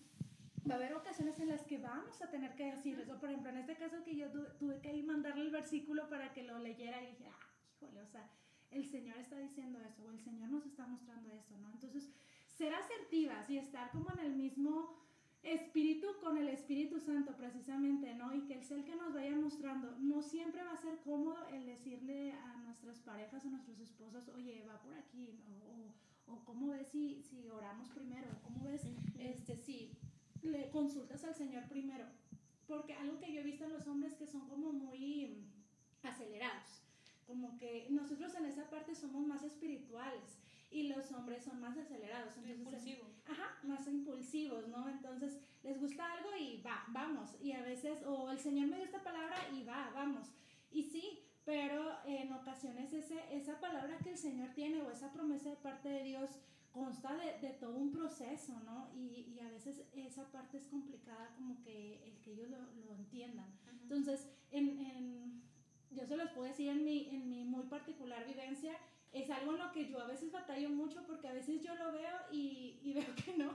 va 0.69 0.73
a 0.73 0.77
haber 0.77 0.95
ocasiones 0.95 1.39
en 1.39 1.49
las 1.49 1.61
que 1.61 1.77
vamos 1.77 2.19
a 2.19 2.31
tener 2.31 2.55
que 2.55 2.71
decir 2.71 2.99
eso. 2.99 3.19
Por 3.19 3.29
ejemplo, 3.29 3.51
en 3.51 3.57
este 3.57 3.75
caso 3.75 4.03
que 4.03 4.15
yo 4.15 4.31
tuve 4.57 4.81
que 4.81 4.91
ir 4.91 5.05
mandarle 5.05 5.43
el 5.43 5.51
versículo 5.51 6.09
para 6.09 6.33
que 6.33 6.41
lo 6.41 6.57
leyera 6.57 6.99
y 7.03 7.11
dije, 7.11 7.27
ah, 7.29 7.45
híjole, 7.75 8.01
o 8.01 8.07
sea, 8.07 8.27
el 8.71 8.85
Señor 8.89 9.17
está 9.19 9.37
diciendo 9.37 9.79
eso, 9.81 10.03
o 10.03 10.09
el 10.09 10.19
Señor 10.19 10.49
nos 10.49 10.65
está 10.65 10.87
mostrando 10.87 11.31
eso, 11.31 11.55
¿no? 11.59 11.71
Entonces, 11.73 12.09
ser 12.47 12.73
asertivas 12.73 13.47
y 13.51 13.59
estar 13.59 13.91
como 13.91 14.11
en 14.13 14.19
el 14.25 14.33
mismo 14.33 14.95
espíritu 15.43 16.07
con 16.21 16.37
el 16.37 16.47
Espíritu 16.49 16.99
Santo 16.99 17.35
precisamente, 17.35 18.13
¿no? 18.13 18.33
Y 18.33 18.41
que 18.41 18.53
el 18.53 18.85
que 18.85 18.95
nos 18.95 19.13
vaya 19.13 19.35
mostrando. 19.35 19.95
No 19.99 20.21
siempre 20.21 20.63
va 20.63 20.73
a 20.73 20.81
ser 20.81 20.99
cómodo 20.99 21.47
el 21.51 21.65
decirle 21.65 22.33
a 22.33 22.57
nuestras 22.57 22.99
parejas, 22.99 23.45
a 23.45 23.49
nuestros 23.49 23.79
esposos, 23.79 24.29
oye, 24.29 24.63
va 24.67 24.79
por 24.81 24.93
aquí, 24.93 25.39
o, 26.27 26.33
o, 26.33 26.45
cómo 26.45 26.69
ves 26.69 26.87
si, 26.87 27.21
si 27.23 27.49
oramos 27.49 27.89
primero, 27.89 28.27
cómo 28.43 28.63
ves 28.65 28.83
este, 29.19 29.57
si 29.57 29.91
le 30.43 30.69
consultas 30.69 31.23
al 31.23 31.35
Señor 31.35 31.67
primero. 31.67 32.05
Porque 32.67 32.93
algo 32.93 33.19
que 33.19 33.33
yo 33.33 33.41
he 33.41 33.43
visto 33.43 33.65
en 33.65 33.73
los 33.73 33.87
hombres 33.87 34.13
que 34.13 34.27
son 34.27 34.47
como 34.47 34.71
muy 34.71 35.43
acelerados, 36.03 36.81
como 37.27 37.57
que 37.57 37.87
nosotros 37.89 38.33
en 38.35 38.45
esa 38.45 38.69
parte 38.69 38.95
somos 38.95 39.25
más 39.25 39.43
espirituales 39.43 40.39
y 40.71 40.87
los 40.87 41.11
hombres 41.11 41.43
son 41.43 41.59
más 41.59 41.77
acelerados. 41.77 42.33
impulsivos. 42.37 43.09
Ajá, 43.27 43.57
más 43.63 43.85
impulsivos, 43.87 44.67
¿no? 44.69 44.89
Entonces 44.89 45.37
les 45.63 45.79
gusta 45.79 46.11
algo 46.13 46.29
y 46.39 46.61
va, 46.61 46.85
vamos. 46.87 47.35
Y 47.41 47.51
a 47.51 47.61
veces, 47.61 48.03
o 48.05 48.31
el 48.31 48.39
Señor 48.39 48.67
me 48.67 48.77
dio 48.77 48.85
esta 48.85 49.03
palabra 49.03 49.37
y 49.53 49.63
va, 49.63 49.91
vamos. 49.93 50.29
Y 50.71 50.83
sí, 50.83 51.19
pero 51.43 51.97
en 52.05 52.31
ocasiones 52.31 52.93
ese, 52.93 53.19
esa 53.31 53.59
palabra 53.59 53.97
que 53.99 54.11
el 54.11 54.17
Señor 54.17 54.49
tiene 54.53 54.81
o 54.81 54.91
esa 54.91 55.11
promesa 55.11 55.49
de 55.49 55.57
parte 55.57 55.89
de 55.89 56.03
Dios 56.03 56.29
consta 56.71 57.17
de, 57.17 57.45
de 57.45 57.53
todo 57.55 57.77
un 57.77 57.91
proceso, 57.91 58.57
¿no? 58.63 58.89
Y, 58.95 59.33
y, 59.35 59.39
a 59.41 59.49
veces 59.49 59.83
esa 59.93 60.31
parte 60.31 60.57
es 60.57 60.67
complicada 60.67 61.33
como 61.35 61.61
que 61.63 62.01
el 62.05 62.21
que 62.21 62.31
ellos 62.31 62.49
lo, 62.49 62.59
lo 62.85 62.95
entiendan. 62.95 63.47
Entonces, 63.83 64.29
en, 64.51 64.79
en, 64.79 65.43
yo 65.89 66.05
se 66.05 66.15
los 66.15 66.29
puedo 66.31 66.47
decir 66.47 66.69
en 66.69 66.85
mi, 66.85 67.09
en 67.09 67.29
mi 67.29 67.43
muy 67.43 67.63
particular 67.63 68.25
vivencia, 68.25 68.77
es 69.13 69.29
algo 69.29 69.53
en 69.53 69.59
lo 69.59 69.71
que 69.71 69.87
yo 69.87 69.99
a 69.99 70.05
veces 70.05 70.31
batallo 70.31 70.69
mucho 70.69 71.03
porque 71.05 71.27
a 71.27 71.33
veces 71.33 71.61
yo 71.61 71.75
lo 71.75 71.91
veo 71.91 72.15
y, 72.31 72.75
y 72.83 72.93
veo 72.95 73.15
que 73.25 73.33
no. 73.37 73.51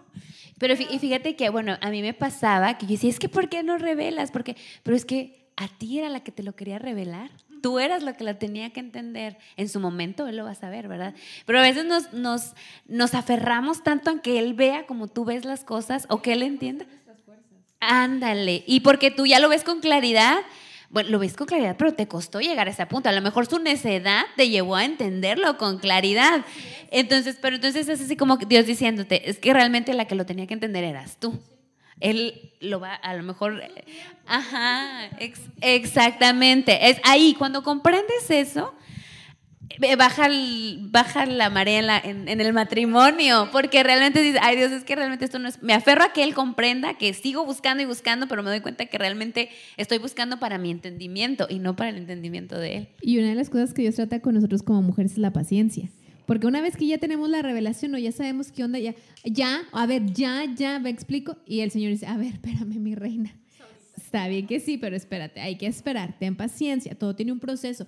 Pero 0.59 0.75
y 0.75 0.99
fíjate 0.99 1.37
que, 1.37 1.49
bueno, 1.51 1.77
a 1.81 1.91
mí 1.91 2.03
me 2.03 2.15
pasaba 2.15 2.79
que 2.79 2.87
yo 2.87 2.93
decía, 2.93 3.11
es 3.11 3.19
que 3.19 3.29
¿por 3.29 3.49
qué 3.49 3.63
no 3.63 3.79
revelas? 3.79 4.31
Porque, 4.31 4.57
pero 4.83 4.97
es 4.97 5.05
que 5.05 5.47
a 5.57 5.69
ti 5.69 5.99
era 5.99 6.09
la 6.09 6.21
que 6.21 6.33
te 6.33 6.43
lo 6.43 6.55
quería 6.55 6.79
revelar. 6.79 7.31
Tú 7.63 7.79
eras 7.79 8.03
la 8.03 8.17
que 8.17 8.25
la 8.25 8.39
tenía 8.39 8.71
que 8.71 8.81
entender. 8.81 9.39
En 9.57 9.69
su 9.69 9.81
momento 9.81 10.29
él 10.29 10.37
lo 10.37 10.45
va 10.45 10.51
a 10.51 10.55
saber, 10.55 10.89
¿verdad? 10.89 11.15
Pero 11.47 11.59
a 11.59 11.63
veces 11.63 11.85
nos, 11.85 12.13
nos, 12.13 12.53
nos 12.87 13.15
aferramos 13.15 13.83
tanto 13.83 14.11
a 14.11 14.21
que 14.21 14.39
él 14.39 14.55
vea 14.55 14.87
como 14.87 15.09
tú 15.09 15.25
ves 15.25 15.45
las 15.45 15.65
cosas 15.65 16.07
o 16.11 16.23
que 16.23 16.35
él 16.35 16.43
entienda. 16.43 16.87
Ándale. 17.81 18.63
Y 18.67 18.81
porque 18.81 19.11
tú 19.11 19.27
ya 19.27 19.41
lo 19.41 19.49
ves 19.49 19.65
con 19.65 19.81
claridad, 19.81 20.39
bueno, 20.91 21.11
lo 21.11 21.19
ves 21.19 21.35
con 21.35 21.47
claridad, 21.47 21.77
pero 21.79 21.95
te 21.95 22.07
costó 22.07 22.41
llegar 22.41 22.69
a 22.69 22.71
ese 22.71 22.87
punto. 22.87 23.09
A 23.09 23.13
lo 23.13 23.21
mejor 23.23 23.47
su 23.47 23.59
necedad 23.59 24.25
te 24.37 24.49
llevó 24.49 24.77
a 24.77 24.85
entenderlo 24.85 25.57
con 25.59 25.79
claridad. 25.79 26.45
Entonces, 26.91 27.39
pero 27.41 27.57
entonces 27.57 27.89
es 27.89 28.01
así 28.01 28.17
como 28.17 28.37
Dios 28.37 28.67
diciéndote, 28.67 29.29
es 29.29 29.39
que 29.39 29.53
realmente 29.53 29.93
la 29.95 30.07
que 30.07 30.15
lo 30.15 30.27
tenía 30.27 30.47
que 30.47 30.55
entender 30.55 30.85
eras 30.85 31.19
tú. 31.19 31.39
Él 32.01 32.53
lo 32.61 32.79
va, 32.79 32.95
a 32.95 33.15
lo 33.15 33.23
mejor, 33.23 33.63
ajá, 34.27 35.09
exactamente. 35.63 36.91
Es 36.91 37.01
ahí, 37.05 37.35
cuando 37.39 37.63
comprendes 37.63 38.31
eso, 38.31 38.75
baja, 39.97 40.29
baja 40.81 41.27
la 41.27 41.51
marea 41.51 41.99
en, 41.99 42.29
en, 42.29 42.41
el 42.41 42.53
matrimonio, 42.53 43.49
porque 43.53 43.83
realmente 43.83 44.23
dices, 44.23 44.41
ay 44.43 44.57
Dios, 44.57 44.73
es 44.73 44.85
que 44.85 44.97
realmente 44.97 45.25
esto 45.25 45.39
no 45.39 45.49
es, 45.49 45.63
me 45.63 45.75
aferro 45.75 46.05
a 46.05 46.13
que 46.13 46.23
Él 46.23 46.35
comprenda, 46.35 46.95
que 46.95 47.13
sigo 47.15 47.45
buscando 47.45 47.83
y 47.83 47.87
buscando, 47.87 48.29
pero 48.29 48.43
me 48.43 48.51
doy 48.51 48.61
cuenta 48.61 48.87
que 48.87 48.99
realmente 48.99 49.49
estoy 49.77 49.99
buscando 49.99 50.39
para 50.39 50.59
mi 50.59 50.71
entendimiento 50.71 51.47
y 51.49 51.59
no 51.59 51.77
para 51.77 51.91
el 51.91 51.97
entendimiento 51.97 52.59
de 52.59 52.77
Él. 52.77 52.89
Y 53.03 53.19
una 53.19 53.29
de 53.29 53.35
las 53.35 53.51
cosas 53.51 53.75
que 53.75 53.83
Dios 53.83 53.97
trata 53.97 54.21
con 54.21 54.35
nosotros 54.35 54.63
como 54.63 54.83
mujeres 54.83 55.13
es 55.13 55.19
la 55.19 55.33
paciencia. 55.33 55.91
Porque 56.27 56.49
una 56.49 56.61
vez 56.61 56.77
que 56.77 56.87
ya 56.87 56.99
tenemos 56.99 57.31
la 57.31 57.41
revelación 57.41 57.95
o 57.95 57.99
ya 57.99 58.11
sabemos 58.11 58.51
qué 58.51 58.65
onda, 58.65 58.81
ya, 58.81 58.95
ya, 59.25 59.63
a 59.73 59.87
ver, 59.87 60.13
ya, 60.13 60.45
ya, 60.57 60.81
me 60.81 60.91
explico. 60.91 61.37
Y 61.47 61.61
el 61.61 61.71
Señor 61.71 61.93
dice, 61.93 62.07
a 62.07 62.17
ver, 62.17 62.35
espérame, 62.35 62.81
mi 62.81 62.95
reina. 62.95 63.35
Está 63.97 64.29
bien 64.29 64.47
que 64.47 64.61
sí, 64.61 64.77
pero 64.77 64.95
espérate, 64.95 65.41
hay 65.41 65.57
que 65.57 65.67
esperar, 65.67 66.19
ten 66.19 66.37
paciencia, 66.37 66.95
todo 66.95 67.17
tiene 67.17 67.33
un 67.33 67.41
proceso. 67.41 67.87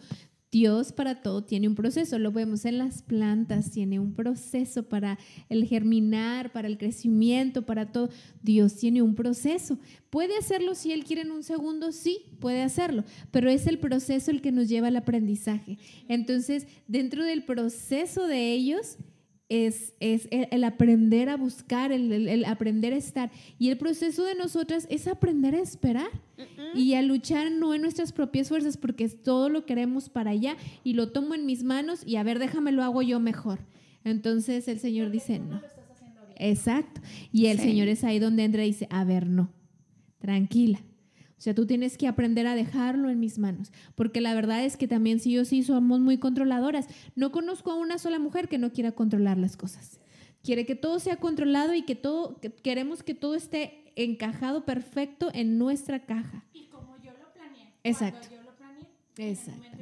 Dios 0.51 0.93
para 0.93 1.23
todo 1.23 1.45
tiene 1.45 1.69
un 1.69 1.75
proceso, 1.75 2.19
lo 2.19 2.33
vemos 2.33 2.65
en 2.65 2.79
las 2.79 3.03
plantas, 3.03 3.71
tiene 3.71 4.01
un 4.01 4.15
proceso 4.15 4.89
para 4.89 5.19
el 5.51 5.67
germinar, 5.67 6.53
para 6.53 6.69
el 6.69 6.79
crecimiento, 6.79 7.67
para 7.67 7.93
todo. 7.93 8.09
Dios 8.43 8.77
tiene 8.77 9.03
un 9.03 9.15
proceso. 9.15 9.79
¿Puede 10.09 10.39
hacerlo 10.39 10.75
si 10.75 10.93
Él 10.93 11.05
quiere 11.05 11.23
en 11.23 11.33
un 11.33 11.43
segundo? 11.43 11.93
Sí, 11.93 12.23
puede 12.41 12.63
hacerlo, 12.63 13.05
pero 13.31 13.51
es 13.51 13.67
el 13.67 13.79
proceso 13.79 14.31
el 14.31 14.41
que 14.41 14.53
nos 14.53 14.69
lleva 14.69 14.89
al 14.89 14.97
aprendizaje. 14.97 15.79
Entonces, 16.09 16.67
dentro 16.87 17.25
del 17.25 17.45
proceso 17.45 18.27
de 18.27 18.53
ellos, 18.53 18.97
es, 19.49 19.95
el, 20.01 20.65
aprender 20.65 21.29
a 21.29 21.37
buscar, 21.37 21.93
el, 21.93 22.45
aprender 22.45 22.93
a 22.93 22.97
estar. 22.97 23.31
Y 23.59 23.71
el 23.71 23.79
proceso 23.79 24.25
de 24.25 24.35
nosotras 24.35 24.87
es 24.91 25.07
aprender 25.07 25.55
a 25.55 25.61
esperar 25.61 26.11
y 26.75 26.95
a 26.95 27.03
luchar 27.03 27.51
no 27.51 27.75
en 27.75 27.83
nuestras 27.83 28.13
propias 28.13 28.49
fuerzas, 28.49 28.77
porque 28.77 29.09
todo 29.09 29.49
lo 29.49 29.67
queremos 29.67 30.09
para 30.09 30.31
allá 30.31 30.57
y 30.85 30.95
lo 30.95 31.11
tomo 31.11 31.35
en 31.35 31.47
mis 31.47 31.63
manos 31.63 32.03
y 32.07 32.17
a 32.17 32.23
ver, 32.23 32.39
déjame 32.39 32.73
lo 32.73 32.83
hago 32.83 33.03
yo 33.03 33.21
mejor. 33.21 33.61
Entonces 34.05 34.69
el 34.69 34.79
Señor 34.79 35.11
dice, 35.11 35.39
no. 35.39 35.61
Exacto. 36.37 37.01
Y 37.33 37.47
el 37.47 37.59
Señor 37.59 37.89
es 37.89 38.05
ahí 38.05 38.19
donde 38.19 38.45
entra 38.45 38.65
y 38.65 38.69
dice, 38.69 38.87
a 38.91 39.05
ver, 39.05 39.27
no, 39.27 39.53
tranquila 40.21 40.81
o 41.39 41.41
sea, 41.41 41.55
tú 41.55 41.67
tienes 41.67 41.97
que 41.97 42.09
aprender 42.09 42.49
a 42.49 42.57
dejarlo 42.57 43.11
en 43.11 43.21
mis 43.21 43.39
manos, 43.39 43.71
porque 43.95 44.21
la 44.21 44.35
verdad 44.35 44.65
es 44.65 44.77
que 44.77 44.89
también 44.89 45.21
sí 45.21 45.39
o 45.39 45.45
sí 45.45 45.63
somos 45.63 46.01
muy 46.01 46.19
controladoras. 46.19 46.89
No 47.15 47.31
conozco 47.31 47.71
a 47.71 47.77
una 47.77 47.99
sola 47.99 48.19
mujer 48.19 48.49
que 48.49 48.59
no 48.59 48.73
quiera 48.73 48.91
controlar 48.91 49.39
las 49.39 49.57
cosas. 49.57 50.01
Quiere 50.43 50.67
que 50.67 50.75
todo 50.75 50.99
sea 50.99 51.17
controlado 51.17 51.75
y 51.75 51.83
que 51.83 51.95
todo, 51.95 52.41
queremos 52.63 53.03
que 53.03 53.15
todo 53.15 53.35
esté 53.35 53.93
encajado 53.97 54.65
perfecto 54.65 55.31
en 55.35 55.59
nuestra 55.59 56.07
caja. 56.07 56.45
Y 56.53 56.67
como 56.67 56.97
yo 56.99 57.13
lo 57.13 57.33
planeé. 57.33 57.73
Exacto. 57.85 58.29
Yo 58.31 58.43
lo 58.43 58.55
planeé. 58.57 58.87
Exacto. 59.17 59.79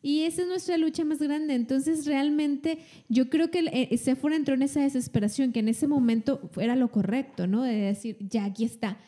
Y 0.00 0.22
esa 0.22 0.42
es 0.42 0.48
nuestra 0.48 0.76
lucha 0.76 1.04
más 1.04 1.18
grande. 1.18 1.54
Entonces, 1.54 2.06
realmente, 2.06 2.78
yo 3.08 3.28
creo 3.28 3.50
que 3.50 3.64
eh, 3.72 3.96
Sephora 3.98 4.36
entró 4.36 4.54
en 4.54 4.62
esa 4.62 4.80
desesperación, 4.80 5.52
que 5.52 5.60
en 5.60 5.68
ese 5.68 5.88
momento 5.88 6.50
era 6.56 6.76
lo 6.76 6.92
correcto, 6.92 7.46
¿no? 7.46 7.62
De 7.62 7.74
decir, 7.74 8.16
ya, 8.20 8.44
aquí 8.44 8.64
está 8.64 8.98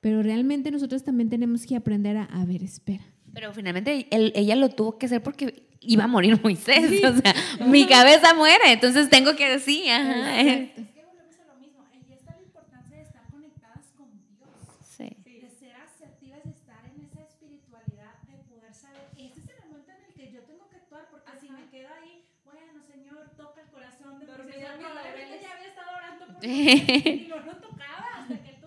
pero 0.00 0.22
realmente 0.22 0.70
nosotros 0.70 1.04
también 1.04 1.28
tenemos 1.28 1.66
que 1.66 1.76
aprender 1.76 2.16
a, 2.16 2.24
a 2.24 2.44
ver, 2.44 2.62
espera. 2.62 3.04
Pero 3.32 3.52
finalmente 3.52 4.08
ella 4.10 4.56
lo 4.56 4.70
tuvo 4.70 4.98
que 4.98 5.06
hacer 5.06 5.22
porque 5.22 5.68
iba 5.80 6.04
a 6.04 6.06
morir 6.06 6.40
Moisés. 6.42 7.02
O 7.04 7.20
sea, 7.20 7.34
mi 7.66 7.86
cabeza 7.86 8.34
muere, 8.34 8.72
entonces 8.72 9.08
tengo 9.08 9.34
que 9.36 9.48
decir, 9.48 9.90
ajá. 9.90 10.40
Es 10.40 10.88
que 10.90 11.04
volvemos 11.04 11.38
a 11.40 11.44
lo 11.52 11.60
mismo. 11.60 11.84
Ahí 11.92 12.04
está 12.12 12.36
la 12.36 12.42
importancia 12.42 12.96
de 12.96 13.02
estar 13.02 13.26
conectadas 13.30 13.86
con 13.96 14.10
Dios. 14.28 14.50
Sí. 14.82 15.16
De 15.24 15.50
ser 15.50 15.76
asertivas, 15.76 16.44
de 16.44 16.50
estar 16.50 16.84
en 16.84 17.04
esa 17.04 17.22
espiritualidad, 17.22 18.14
de 18.28 18.36
poder 18.44 18.74
saber, 18.74 19.08
este 19.16 19.40
es 19.40 19.48
el 19.48 19.68
momento 19.68 19.90
en 19.90 20.04
el 20.04 20.14
que 20.14 20.32
yo 20.32 20.40
tengo 20.42 20.68
que 20.68 20.76
actuar, 20.76 21.08
porque 21.10 21.30
si 21.40 21.50
me 21.50 21.68
quedo 21.70 21.88
ahí, 22.00 22.24
bueno, 22.44 22.82
Señor, 22.86 23.30
toca 23.36 23.62
el 23.62 23.68
corazón 23.68 24.20
de 24.20 24.26
Moisés. 24.26 24.60
ya 24.60 25.52
había 25.52 25.68
estado 25.68 25.90
orando 25.96 26.26
por 26.34 26.44
y 26.44 27.26
no 27.28 27.36
lo 27.36 27.56
tocaba 27.56 28.06
hasta 28.20 28.36
que 28.42 28.60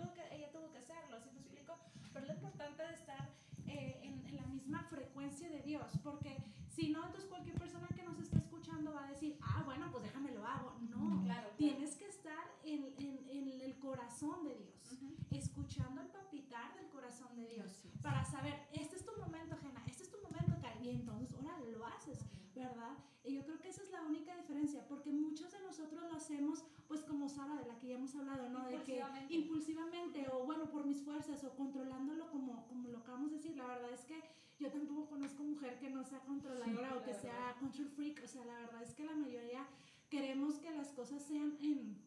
de 5.49 5.61
Dios, 5.61 5.85
porque 6.03 6.37
si 6.73 6.89
no, 6.89 7.05
entonces 7.05 7.29
cualquier 7.29 7.57
persona 7.57 7.87
que 7.95 8.03
nos 8.03 8.17
esté 8.19 8.37
escuchando 8.37 8.93
va 8.93 9.05
a 9.05 9.09
decir, 9.09 9.37
ah, 9.41 9.61
bueno, 9.65 9.89
pues 9.91 10.03
déjame 10.03 10.31
lo 10.31 10.45
hago. 10.45 10.73
No, 10.89 11.21
claro, 11.23 11.49
tienes 11.55 11.95
que 11.95 12.07
estar 12.07 12.43
en, 12.63 12.93
en, 12.97 13.29
en, 13.29 13.61
el 13.61 13.77
corazón 13.77 14.43
de 14.43 14.55
Dios, 14.55 14.97
escuchando 15.31 16.01
el 16.01 16.07
papitar 16.07 16.75
del 16.75 16.89
corazón 16.89 17.35
de 17.35 17.47
Dios, 17.47 17.83
para 18.01 18.25
saber, 18.25 18.67
este 18.73 18.95
es 18.95 19.05
tu 19.05 19.11
momento, 19.19 19.55
Jena, 19.61 19.83
este 19.87 20.03
es 20.03 20.09
tu 20.09 20.17
momento, 20.17 20.53
y 20.83 20.89
entonces, 20.89 21.33
ahora 21.33 21.57
lo 21.59 21.85
haces, 21.85 22.19
¿verdad? 22.53 22.97
Y 23.23 23.35
yo 23.35 23.45
creo 23.45 23.57
que 23.57 23.69
esa 23.69 23.83
es 23.83 23.91
la 23.91 24.01
única 24.01 24.35
diferencia, 24.35 24.85
porque 24.89 25.11
muchos 25.11 25.51
de 25.53 25.61
nosotros 25.61 26.03
lo 26.03 26.17
hacemos, 26.17 26.65
pues 26.89 27.05
como 27.05 27.29
Sara, 27.29 27.55
de 27.55 27.65
la 27.65 27.79
que 27.79 27.87
ya 27.87 27.95
hemos 27.95 28.13
hablado, 28.15 28.49
¿no? 28.49 28.67
De 28.67 28.83
que 28.83 29.01
impulsivamente, 29.29 30.27
o 30.33 30.45
bueno, 30.45 30.69
por 30.69 30.85
mis 30.85 31.01
fuerzas, 31.01 31.41
o 31.45 31.55
controlándolo 31.55 32.29
como, 32.31 32.67
como 32.67 32.89
lo 32.89 32.97
acabamos 32.97 33.31
de 33.31 33.37
decir, 33.37 33.55
la 33.55 33.67
verdad 33.67 33.91
es 33.91 34.03
que 34.03 34.21
yo 34.63 34.71
tampoco 34.71 35.09
conozco 35.09 35.43
mujer 35.43 35.77
que 35.77 35.89
no 35.89 36.05
sea 36.05 36.19
controladora 36.19 36.95
o 36.95 37.03
que 37.03 37.13
sea 37.13 37.55
control 37.59 37.89
freak. 37.89 38.23
O 38.23 38.27
sea, 38.27 38.45
la 38.45 38.59
verdad 38.59 38.81
es 38.81 38.93
que 38.93 39.03
la 39.03 39.13
mayoría 39.13 39.67
queremos 40.09 40.57
que 40.57 40.71
las 40.71 40.87
cosas 40.93 41.21
sean 41.21 41.57
en, 41.59 42.01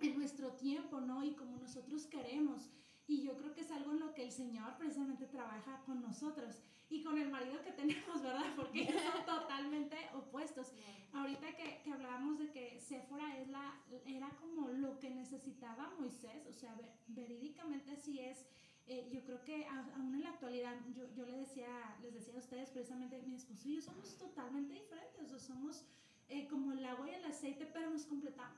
en 0.00 0.18
nuestro 0.18 0.52
tiempo, 0.52 1.00
¿no? 1.00 1.24
Y 1.24 1.32
como 1.32 1.56
nosotros 1.56 2.06
queremos. 2.06 2.68
y 3.08 3.22
yo 3.22 3.36
creo 3.38 3.52
que 3.54 3.62
es 3.62 3.70
algo 3.70 3.92
en 3.92 4.00
lo 4.00 4.14
que 4.14 4.24
el 4.24 4.30
Señor 4.30 4.76
precisamente 4.76 5.26
trabaja 5.26 5.82
con 5.86 6.02
nosotros 6.02 6.62
y 6.90 7.02
con 7.02 7.18
el 7.18 7.30
marido 7.30 7.62
que 7.62 7.72
tenemos, 7.72 8.22
¿verdad? 8.22 8.54
Porque 8.56 8.86
son 8.86 9.24
totalmente 9.26 9.96
opuestos. 10.14 10.72
Ahorita 11.14 11.56
que, 11.56 11.80
que, 11.82 11.92
hablábamos 11.92 12.38
de 12.38 12.50
que 12.50 12.78
Séfora 12.78 13.38
es 13.38 13.48
la, 13.48 13.80
era 14.04 14.28
como 14.40 14.68
lo 14.68 14.98
que 14.98 15.10
necesitaba 15.10 15.94
Moisés, 15.98 16.46
o 16.46 16.52
sea, 16.52 16.74
verídicamente 17.06 17.96
sí 17.96 18.20
es. 18.20 18.46
Eh, 18.86 19.08
yo 19.12 19.22
creo 19.22 19.42
que 19.44 19.64
aún 19.66 20.14
en 20.14 20.22
la 20.22 20.30
actualidad, 20.30 20.74
yo, 20.94 21.04
yo 21.14 21.24
le 21.24 21.38
decía, 21.38 21.96
les 22.02 22.14
decía 22.14 22.34
a 22.34 22.38
ustedes 22.38 22.70
precisamente, 22.70 23.22
mi 23.22 23.36
esposo 23.36 23.68
y 23.68 23.76
yo 23.76 23.82
somos 23.82 24.16
totalmente 24.18 24.74
diferentes, 24.74 25.32
o 25.32 25.38
somos 25.38 25.84
eh, 26.28 26.48
como 26.48 26.72
el 26.72 26.84
agua 26.84 27.08
y 27.08 27.14
el 27.14 27.24
aceite, 27.24 27.66
pero 27.72 27.90
nos 27.90 28.06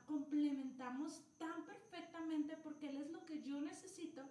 complementamos 0.05 1.21
tan 1.37 1.65
perfectamente 1.65 2.57
porque 2.63 2.89
Él 2.89 2.97
es 2.97 3.11
lo 3.11 3.25
que 3.25 3.41
yo 3.43 3.61
necesito 3.61 4.23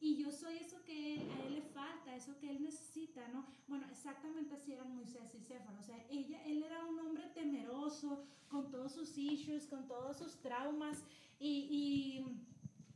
y 0.00 0.16
yo 0.16 0.30
soy 0.30 0.56
eso 0.58 0.82
que 0.84 1.20
a 1.20 1.46
Él 1.46 1.54
le 1.54 1.62
falta, 1.62 2.14
eso 2.14 2.36
que 2.38 2.50
Él 2.50 2.62
necesita, 2.62 3.26
¿no? 3.28 3.46
Bueno, 3.68 3.86
exactamente 3.90 4.54
así 4.54 4.72
eran 4.72 4.94
Moisés 4.94 5.34
y 5.34 5.40
Céfaro, 5.40 5.78
o 5.78 5.82
sea, 5.82 6.04
ella, 6.10 6.42
él 6.44 6.62
era 6.62 6.84
un 6.84 6.98
hombre 6.98 7.28
temeroso, 7.34 8.24
con 8.48 8.70
todos 8.70 8.92
sus 8.92 9.16
issues, 9.16 9.66
con 9.66 9.86
todos 9.86 10.18
sus 10.18 10.36
traumas 10.40 11.04
y, 11.38 11.68
y 11.70 12.24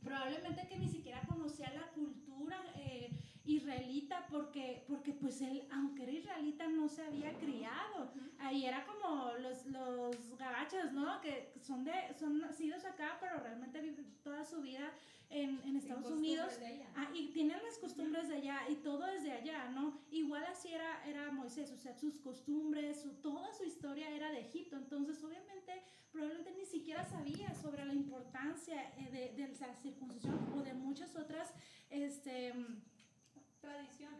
probablemente 0.03 0.67
que 0.67 0.77
ni 0.77 0.89
siquiera 0.89 1.21
conocía 1.27 1.71
la 1.73 1.91
cultura. 1.93 2.57
Eh, 2.75 3.20
israelita 3.45 4.27
porque, 4.29 4.83
porque 4.87 5.13
pues 5.13 5.41
él, 5.41 5.63
aunque 5.71 6.03
era 6.03 6.11
israelita, 6.11 6.67
no 6.67 6.87
se 6.87 7.03
había 7.03 7.33
criado. 7.39 8.11
Ahí 8.39 8.65
era 8.65 8.85
como 8.85 9.31
los, 9.39 9.65
los 9.65 10.37
gabachos, 10.37 10.91
¿no? 10.91 11.19
Que 11.21 11.53
son, 11.59 11.83
de, 11.83 11.93
son 12.19 12.39
nacidos 12.39 12.85
acá, 12.85 13.17
pero 13.19 13.39
realmente 13.39 13.81
viven 13.81 14.15
toda 14.23 14.45
su 14.45 14.61
vida 14.61 14.93
en, 15.29 15.59
en 15.63 15.75
Estados 15.75 16.11
Unidos. 16.11 16.59
Ah, 16.95 17.09
y 17.15 17.29
tienen 17.29 17.57
las 17.63 17.79
costumbres 17.79 18.27
de 18.27 18.35
allá 18.35 18.59
y 18.69 18.75
todo 18.75 19.07
es 19.07 19.23
de 19.23 19.31
allá, 19.31 19.69
¿no? 19.69 19.99
Igual 20.11 20.43
así 20.43 20.71
era, 20.71 21.03
era 21.07 21.31
Moisés, 21.31 21.71
o 21.71 21.77
sea, 21.77 21.95
sus 21.95 22.19
costumbres, 22.19 23.07
toda 23.21 23.51
su 23.53 23.63
historia 23.63 24.09
era 24.09 24.29
de 24.31 24.41
Egipto. 24.41 24.75
Entonces, 24.75 25.23
obviamente, 25.23 25.81
probablemente 26.11 26.51
ni 26.51 26.65
siquiera 26.65 27.03
sabía 27.05 27.55
sobre 27.55 27.85
la 27.85 27.93
importancia 27.93 28.91
eh, 28.97 29.09
de, 29.11 29.41
de 29.41 29.47
la 29.59 29.75
circuncisión 29.75 30.53
o 30.55 30.61
de 30.61 30.73
muchas 30.73 31.15
otras, 31.15 31.53
este 31.89 32.53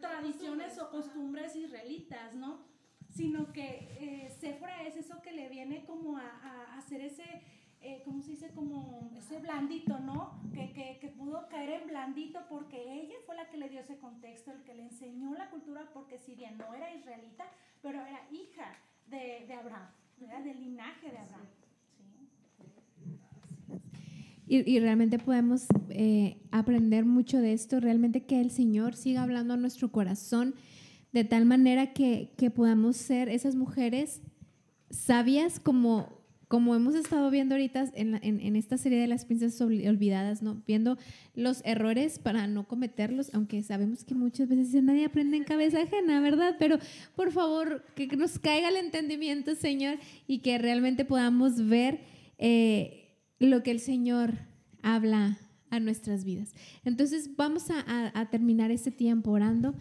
tradiciones, 0.00 0.78
o 0.78 0.90
costumbres 0.90 1.54
israelitas, 1.56 2.34
¿no? 2.34 2.60
Sino 3.10 3.52
que 3.52 3.88
eh, 3.98 4.28
es 4.86 4.96
eso 4.96 5.20
que 5.22 5.32
le 5.32 5.48
viene 5.48 5.84
como 5.84 6.16
a, 6.16 6.76
hacer 6.76 7.00
ese, 7.00 7.24
eh, 7.80 8.02
¿cómo 8.04 8.20
se 8.22 8.30
dice? 8.30 8.52
Como 8.52 9.12
ese 9.16 9.38
blandito, 9.38 9.98
¿no? 10.00 10.40
Que, 10.52 10.72
que, 10.72 10.98
que, 11.00 11.08
pudo 11.08 11.48
caer 11.48 11.82
en 11.82 11.88
blandito 11.88 12.40
porque 12.48 13.00
ella 13.00 13.14
fue 13.26 13.36
la 13.36 13.48
que 13.48 13.58
le 13.58 13.68
dio 13.68 13.80
ese 13.80 13.98
contexto, 13.98 14.52
el 14.52 14.62
que 14.64 14.74
le 14.74 14.82
enseñó 14.82 15.34
la 15.34 15.50
cultura, 15.50 15.90
porque 15.92 16.18
si 16.18 16.34
bien 16.34 16.58
no 16.58 16.74
era 16.74 16.94
israelita, 16.94 17.44
pero 17.80 18.00
era 18.00 18.26
hija 18.30 18.76
de, 19.06 19.44
de 19.46 19.54
Abraham, 19.54 19.88
era 20.20 20.40
del 20.40 20.60
linaje 20.60 21.10
de 21.10 21.18
Abraham. 21.18 21.61
Y, 24.54 24.80
realmente 24.80 25.18
podemos 25.18 25.64
eh, 25.88 26.36
aprender 26.50 27.06
mucho 27.06 27.38
de 27.38 27.54
esto, 27.54 27.80
realmente 27.80 28.26
que 28.26 28.38
el 28.38 28.50
Señor 28.50 28.96
siga 28.96 29.22
hablando 29.22 29.54
a 29.54 29.56
nuestro 29.56 29.90
corazón 29.90 30.54
de 31.10 31.24
tal 31.24 31.46
manera 31.46 31.94
que, 31.94 32.34
que 32.36 32.50
podamos 32.50 32.98
ser 32.98 33.30
esas 33.30 33.54
mujeres 33.54 34.20
sabias 34.90 35.58
como, 35.58 36.22
como 36.48 36.74
hemos 36.74 36.94
estado 36.94 37.30
viendo 37.30 37.54
ahorita 37.54 37.92
en, 37.94 38.20
en, 38.22 38.56
esta 38.56 38.76
serie 38.76 38.98
de 39.00 39.06
las 39.06 39.24
princesas 39.24 39.58
olvidadas, 39.62 40.42
¿no? 40.42 40.62
Viendo 40.66 40.98
los 41.34 41.62
errores 41.64 42.18
para 42.18 42.46
no 42.46 42.68
cometerlos, 42.68 43.32
aunque 43.32 43.62
sabemos 43.62 44.04
que 44.04 44.14
muchas 44.14 44.50
veces 44.50 44.82
nadie 44.82 45.06
aprende 45.06 45.38
en 45.38 45.44
cabeza 45.44 45.80
ajena, 45.80 46.20
¿verdad? 46.20 46.56
Pero 46.58 46.78
por 47.16 47.32
favor, 47.32 47.86
que 47.94 48.06
nos 48.18 48.38
caiga 48.38 48.68
el 48.68 48.76
entendimiento, 48.76 49.54
Señor, 49.54 49.96
y 50.26 50.40
que 50.40 50.58
realmente 50.58 51.06
podamos 51.06 51.66
ver 51.68 52.00
eh, 52.36 53.01
lo 53.44 53.62
que 53.62 53.70
el 53.70 53.80
Señor 53.80 54.34
habla 54.82 55.38
a 55.70 55.80
nuestras 55.80 56.24
vidas. 56.24 56.54
Entonces 56.84 57.30
vamos 57.36 57.68
a, 57.70 58.28
terminar 58.30 58.70
este 58.70 58.90
tiempo 58.90 59.30
orando. 59.30 59.74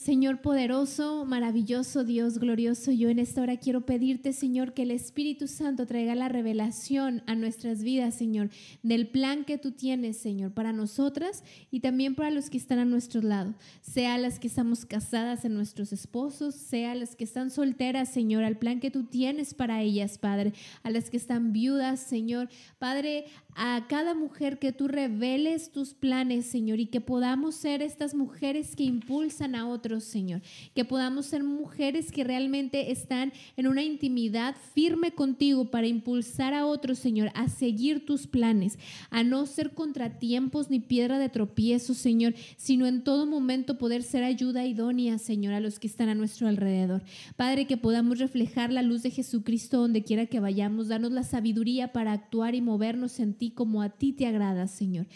Señor 0.00 0.40
poderoso, 0.40 1.26
maravilloso, 1.26 2.04
Dios 2.04 2.38
glorioso, 2.38 2.90
yo 2.90 3.10
en 3.10 3.18
esta 3.18 3.42
hora 3.42 3.58
quiero 3.58 3.84
pedirte, 3.84 4.32
Señor, 4.32 4.72
que 4.72 4.84
el 4.84 4.92
Espíritu 4.92 5.46
Santo 5.46 5.86
traiga 5.86 6.14
la 6.14 6.30
revelación 6.30 7.22
a 7.26 7.34
nuestras 7.34 7.82
vidas, 7.82 8.14
Señor, 8.14 8.48
del 8.82 9.08
plan 9.08 9.44
que 9.44 9.58
tú 9.58 9.72
tienes, 9.72 10.16
Señor, 10.16 10.52
para 10.52 10.72
nosotras 10.72 11.44
y 11.70 11.80
también 11.80 12.14
para 12.14 12.30
los 12.30 12.48
que 12.48 12.56
están 12.56 12.78
a 12.78 12.86
nuestro 12.86 13.20
lado, 13.20 13.54
sea 13.82 14.16
las 14.16 14.38
que 14.38 14.46
estamos 14.46 14.86
casadas 14.86 15.44
en 15.44 15.52
nuestros 15.52 15.92
esposos, 15.92 16.54
sea 16.54 16.94
las 16.94 17.14
que 17.14 17.24
están 17.24 17.50
solteras, 17.50 18.08
Señor, 18.08 18.42
al 18.42 18.56
plan 18.56 18.80
que 18.80 18.90
tú 18.90 19.04
tienes 19.04 19.52
para 19.52 19.82
ellas, 19.82 20.16
Padre, 20.16 20.54
a 20.82 20.88
las 20.88 21.10
que 21.10 21.18
están 21.18 21.52
viudas, 21.52 22.00
Señor, 22.00 22.48
Padre, 22.78 23.26
a 23.54 23.84
cada 23.86 24.14
mujer 24.14 24.58
que 24.58 24.72
tú 24.72 24.88
reveles 24.88 25.70
tus 25.72 25.92
planes, 25.92 26.46
Señor, 26.46 26.80
y 26.80 26.86
que 26.86 27.02
podamos 27.02 27.54
ser 27.54 27.82
estas 27.82 28.14
mujeres 28.14 28.74
que 28.74 28.84
impulsan 28.84 29.54
a 29.54 29.68
otros, 29.68 29.89
Señor. 29.98 30.42
Que 30.74 30.84
podamos 30.84 31.26
ser 31.26 31.42
mujeres 31.42 32.12
que 32.12 32.22
realmente 32.22 32.92
están 32.92 33.32
en 33.56 33.66
una 33.66 33.82
intimidad 33.82 34.54
firme 34.74 35.10
contigo 35.10 35.72
para 35.72 35.88
impulsar 35.88 36.54
a 36.54 36.66
otros, 36.66 37.00
Señor, 37.00 37.32
a 37.34 37.48
seguir 37.48 38.06
tus 38.06 38.28
planes, 38.28 38.78
a 39.10 39.24
no 39.24 39.46
ser 39.46 39.72
contratiempos 39.72 40.70
ni 40.70 40.78
piedra 40.78 41.18
de 41.18 41.28
tropiezo, 41.28 41.94
Señor, 41.94 42.34
sino 42.56 42.86
en 42.86 43.02
todo 43.02 43.26
momento 43.26 43.78
poder 43.78 44.04
ser 44.04 44.22
ayuda 44.22 44.66
idónea, 44.66 45.18
Señor, 45.18 45.54
a 45.54 45.60
los 45.60 45.78
que 45.78 45.86
están 45.86 46.08
a 46.08 46.14
nuestro 46.14 46.46
alrededor. 46.46 47.02
Padre, 47.36 47.66
que 47.66 47.76
podamos 47.76 48.18
reflejar 48.18 48.72
la 48.72 48.82
luz 48.82 49.02
de 49.02 49.10
Jesucristo 49.10 49.78
donde 49.78 50.04
quiera 50.04 50.26
que 50.26 50.40
vayamos, 50.40 50.88
danos 50.88 51.12
la 51.12 51.24
sabiduría 51.24 51.92
para 51.92 52.12
actuar 52.12 52.54
y 52.54 52.60
movernos 52.60 53.18
en 53.20 53.34
ti 53.34 53.50
como 53.50 53.82
a 53.82 53.88
ti 53.90 54.12
te 54.12 54.26
agrada, 54.26 54.66
Señor. 54.66 55.06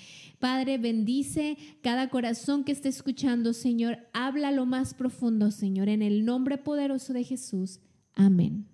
Padre, 0.44 0.76
bendice 0.76 1.56
cada 1.80 2.10
corazón 2.10 2.64
que 2.64 2.72
esté 2.72 2.90
escuchando, 2.90 3.54
Señor. 3.54 3.96
Habla 4.12 4.52
lo 4.52 4.66
más 4.66 4.92
profundo, 4.92 5.50
Señor, 5.50 5.88
en 5.88 6.02
el 6.02 6.26
nombre 6.26 6.58
poderoso 6.58 7.14
de 7.14 7.24
Jesús. 7.24 7.80
Amén. 8.14 8.66